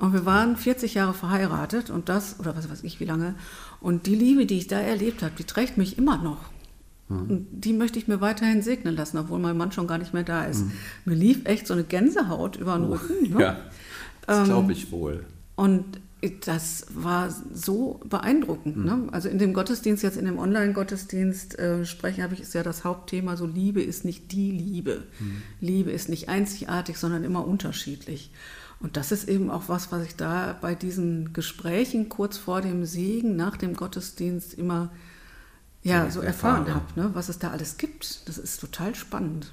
Und 0.03 0.13
wir 0.13 0.25
waren 0.25 0.57
40 0.57 0.95
Jahre 0.95 1.13
verheiratet 1.13 1.91
und 1.91 2.09
das, 2.09 2.39
oder 2.39 2.55
was 2.55 2.71
weiß 2.71 2.83
ich 2.83 2.99
wie 2.99 3.05
lange. 3.05 3.35
Und 3.79 4.07
die 4.07 4.15
Liebe, 4.15 4.47
die 4.47 4.57
ich 4.57 4.67
da 4.67 4.79
erlebt 4.79 5.21
habe, 5.21 5.33
die 5.37 5.43
trägt 5.43 5.77
mich 5.77 5.99
immer 5.99 6.17
noch. 6.17 6.39
Und 7.19 7.47
die 7.51 7.73
möchte 7.73 7.99
ich 7.99 8.07
mir 8.07 8.21
weiterhin 8.21 8.61
segnen 8.61 8.95
lassen, 8.95 9.17
obwohl 9.17 9.39
mein 9.39 9.57
Mann 9.57 9.71
schon 9.71 9.87
gar 9.87 9.97
nicht 9.97 10.13
mehr 10.13 10.23
da 10.23 10.45
ist. 10.45 10.65
Mhm. 10.65 10.71
Mir 11.05 11.15
lief 11.15 11.45
echt 11.45 11.67
so 11.67 11.73
eine 11.73 11.83
Gänsehaut 11.83 12.55
über 12.57 12.77
den 12.77 12.85
oh, 12.85 12.93
Rücken. 12.93 13.11
Ne? 13.31 13.41
Ja, 13.41 13.57
das 14.25 14.39
ähm, 14.39 14.45
glaube 14.45 14.71
ich 14.71 14.91
wohl. 14.91 15.25
Und 15.55 15.99
das 16.45 16.85
war 16.93 17.33
so 17.53 17.99
beeindruckend. 18.05 18.77
Mhm. 18.77 18.85
Ne? 18.85 19.07
Also 19.11 19.29
in 19.29 19.39
dem 19.39 19.53
Gottesdienst, 19.53 20.03
jetzt 20.03 20.17
in 20.17 20.25
dem 20.25 20.37
Online-Gottesdienst 20.37 21.57
äh, 21.57 21.85
sprechen, 21.85 22.23
habe 22.23 22.35
ich, 22.35 22.41
ist 22.41 22.53
ja 22.53 22.63
das 22.63 22.83
Hauptthema, 22.83 23.35
so 23.37 23.45
Liebe 23.45 23.81
ist 23.81 24.05
nicht 24.05 24.31
die 24.31 24.51
Liebe. 24.51 25.03
Mhm. 25.19 25.41
Liebe 25.59 25.91
ist 25.91 26.09
nicht 26.09 26.29
einzigartig, 26.29 26.97
sondern 26.97 27.23
immer 27.23 27.47
unterschiedlich. 27.47 28.31
Und 28.79 28.97
das 28.97 29.11
ist 29.11 29.29
eben 29.29 29.49
auch 29.49 29.63
was, 29.67 29.91
was 29.91 30.05
ich 30.05 30.15
da 30.15 30.57
bei 30.59 30.75
diesen 30.75 31.33
Gesprächen 31.33 32.09
kurz 32.09 32.37
vor 32.37 32.61
dem 32.61 32.85
Segen, 32.85 33.35
nach 33.35 33.57
dem 33.57 33.75
Gottesdienst 33.75 34.53
immer 34.53 34.91
ja, 35.83 36.09
so 36.11 36.21
erfahren 36.21 36.73
habe, 36.73 36.85
ne? 36.95 37.09
was 37.13 37.29
es 37.29 37.39
da 37.39 37.51
alles 37.51 37.77
gibt. 37.77 38.27
Das 38.27 38.37
ist 38.37 38.59
total 38.59 38.95
spannend. 38.95 39.51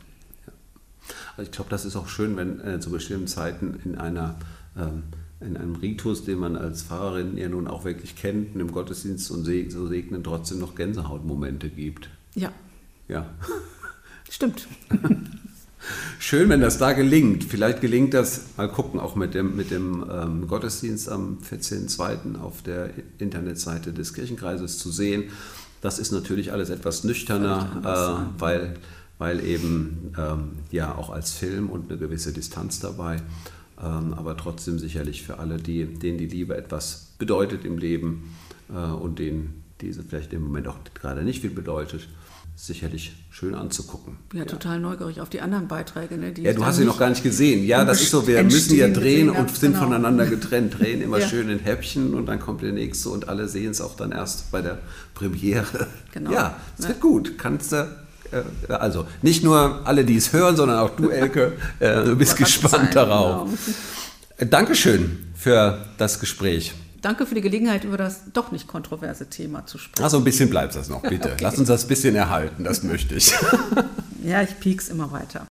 Also 1.37 1.51
ich 1.51 1.53
glaube, 1.53 1.71
das 1.71 1.85
ist 1.85 1.97
auch 1.97 2.09
schön, 2.09 2.37
wenn 2.37 2.61
äh, 2.61 2.81
zu 2.81 2.91
bestimmten 2.91 3.29
Zeiten 3.29 3.81
in 3.85 3.97
einer 3.97 4.37
ähm, 4.77 5.05
in 5.41 5.57
einem 5.57 5.77
Ritus, 5.77 6.25
den 6.25 6.39
man 6.39 6.57
als 6.57 6.83
Pfarrerin 6.83 7.37
ja 7.37 7.49
nun 7.49 7.69
auch 7.69 7.85
wirklich 7.85 8.17
kennt, 8.17 8.57
im 8.57 8.73
Gottesdienst 8.73 9.31
und 9.31 9.45
so 9.45 9.87
segnen, 9.87 10.25
trotzdem 10.25 10.59
noch 10.59 10.75
Gänsehautmomente 10.75 11.69
gibt. 11.69 12.09
Ja. 12.35 12.51
Ja. 13.07 13.27
Stimmt. 14.31 14.67
Schön, 16.19 16.49
wenn 16.49 16.61
das 16.61 16.77
da 16.77 16.93
gelingt. 16.93 17.45
Vielleicht 17.45 17.81
gelingt 17.81 18.13
das, 18.13 18.57
mal 18.57 18.69
gucken, 18.69 18.99
auch 18.99 19.15
mit 19.15 19.35
dem, 19.35 19.57
mit 19.57 19.71
dem 19.71 20.05
ähm, 20.11 20.49
Gottesdienst 20.49 21.09
am 21.09 21.39
14.02. 21.49 22.39
auf 22.41 22.63
der 22.63 22.91
Internetseite 23.19 23.93
des 23.93 24.13
Kirchenkreises 24.13 24.79
zu 24.79 24.91
sehen. 24.91 25.31
Das 25.81 25.99
ist 25.99 26.11
natürlich 26.11 26.53
alles 26.53 26.71
etwas 26.71 27.05
nüchterner, 27.05 28.29
äh, 28.37 28.41
weil, 28.41 28.75
weil 29.19 29.45
eben 29.45 30.13
ähm, 30.19 30.51
ja 30.71 30.95
auch 30.95 31.11
als 31.11 31.33
Film 31.33 31.71
und 31.71 31.91
eine 31.91 31.99
gewisse 31.99 32.33
Distanz 32.33 32.81
dabei, 32.81 33.23
ähm, 33.81 34.15
aber 34.15 34.37
trotzdem 34.37 34.79
sicherlich 34.79 35.23
für 35.23 35.39
alle, 35.39 35.59
die, 35.59 35.87
denen 35.87 36.19
die 36.19 36.27
Liebe 36.27 36.57
etwas 36.57 37.13
bedeutet 37.19 37.65
im 37.65 37.79
Leben 37.79 38.35
äh, 38.71 38.75
und 38.75 39.19
denen 39.19 39.63
diese 39.81 40.03
vielleicht 40.03 40.33
im 40.33 40.43
Moment 40.43 40.67
auch 40.67 40.79
gerade 40.95 41.23
nicht 41.23 41.41
viel 41.41 41.51
bedeutet, 41.51 42.09
sicherlich 42.59 43.13
schön 43.31 43.55
anzugucken. 43.55 44.17
Ja, 44.33 44.41
ja, 44.41 44.45
total 44.45 44.81
neugierig 44.81 45.21
auf 45.21 45.29
die 45.31 45.41
anderen 45.41 45.69
Beiträge. 45.69 46.19
Ne, 46.19 46.35
ja, 46.39 46.53
du 46.53 46.67
hast 46.67 46.77
sie 46.77 46.85
noch 46.85 46.99
gar 46.99 47.09
nicht 47.09 47.23
gesehen. 47.23 47.65
Ja, 47.65 47.85
das 47.85 48.03
ist 48.03 48.11
so, 48.11 48.27
wir 48.27 48.43
müssen 48.43 48.77
ja 48.77 48.89
drehen 48.89 49.31
und 49.31 49.57
sind 49.57 49.73
genau. 49.73 49.85
voneinander 49.85 50.27
getrennt. 50.27 50.79
Drehen 50.79 51.01
immer 51.01 51.19
ja. 51.21 51.29
schön 51.29 51.49
in 51.49 51.61
Häppchen 51.61 52.15
und 52.15 52.27
dann 52.27 52.41
kommt 52.41 52.63
der 52.63 52.73
nächste 52.73 53.11
und 53.11 53.29
alle 53.29 53.49
sehen 53.49 53.71
es 53.71 53.81
auch 53.81 53.95
dann 53.95 54.11
erst 54.11 54.51
bei 54.51 54.61
der 54.61 54.79
Premiere. 55.15 55.87
Genau. 56.13 56.33
Ja, 56.33 56.57
es 56.77 56.85
ja. 56.85 56.91
wird 56.91 57.01
gut. 57.01 57.39
Kannst 57.39 57.71
du 57.71 57.89
äh, 58.33 58.73
also 58.73 59.07
nicht 59.23 59.45
nur 59.45 59.87
alle, 59.87 60.05
die 60.05 60.17
es 60.17 60.33
hören, 60.33 60.57
sondern 60.57 60.81
auch 60.81 60.91
du, 60.91 61.09
Elke, 61.11 61.53
äh, 61.79 62.03
du 62.03 62.17
bist 62.17 62.37
gespannt 62.37 62.73
sein, 62.73 62.91
darauf. 62.93 63.49
Genau. 64.37 64.51
Dankeschön 64.51 65.27
für 65.37 65.87
das 65.97 66.19
Gespräch. 66.19 66.75
Danke 67.01 67.27
für 67.27 67.35
die 67.35 67.41
Gelegenheit, 67.41 67.85
über 67.85 67.97
das 67.97 68.23
doch 68.33 68.51
nicht 68.51 68.67
kontroverse 68.67 69.27
Thema 69.27 69.67
zu 69.67 69.79
sprechen. 69.79 70.03
Also 70.03 70.19
ein 70.19 70.25
bisschen 70.25 70.51
bleibt 70.51 70.75
das 70.75 70.89
noch, 70.89 71.03
bitte. 71.09 71.33
Okay. 71.33 71.43
Lass 71.43 71.59
uns 71.59 71.69
das 71.69 71.85
ein 71.85 71.89
bisschen 71.89 72.15
erhalten, 72.17 72.65
das 72.65 72.83
möchte 72.83 73.15
ich. 73.15 73.33
ja, 74.25 74.43
ich 74.43 74.59
piek's 74.59 74.89
immer 74.89 75.13
weiter. 75.13 75.47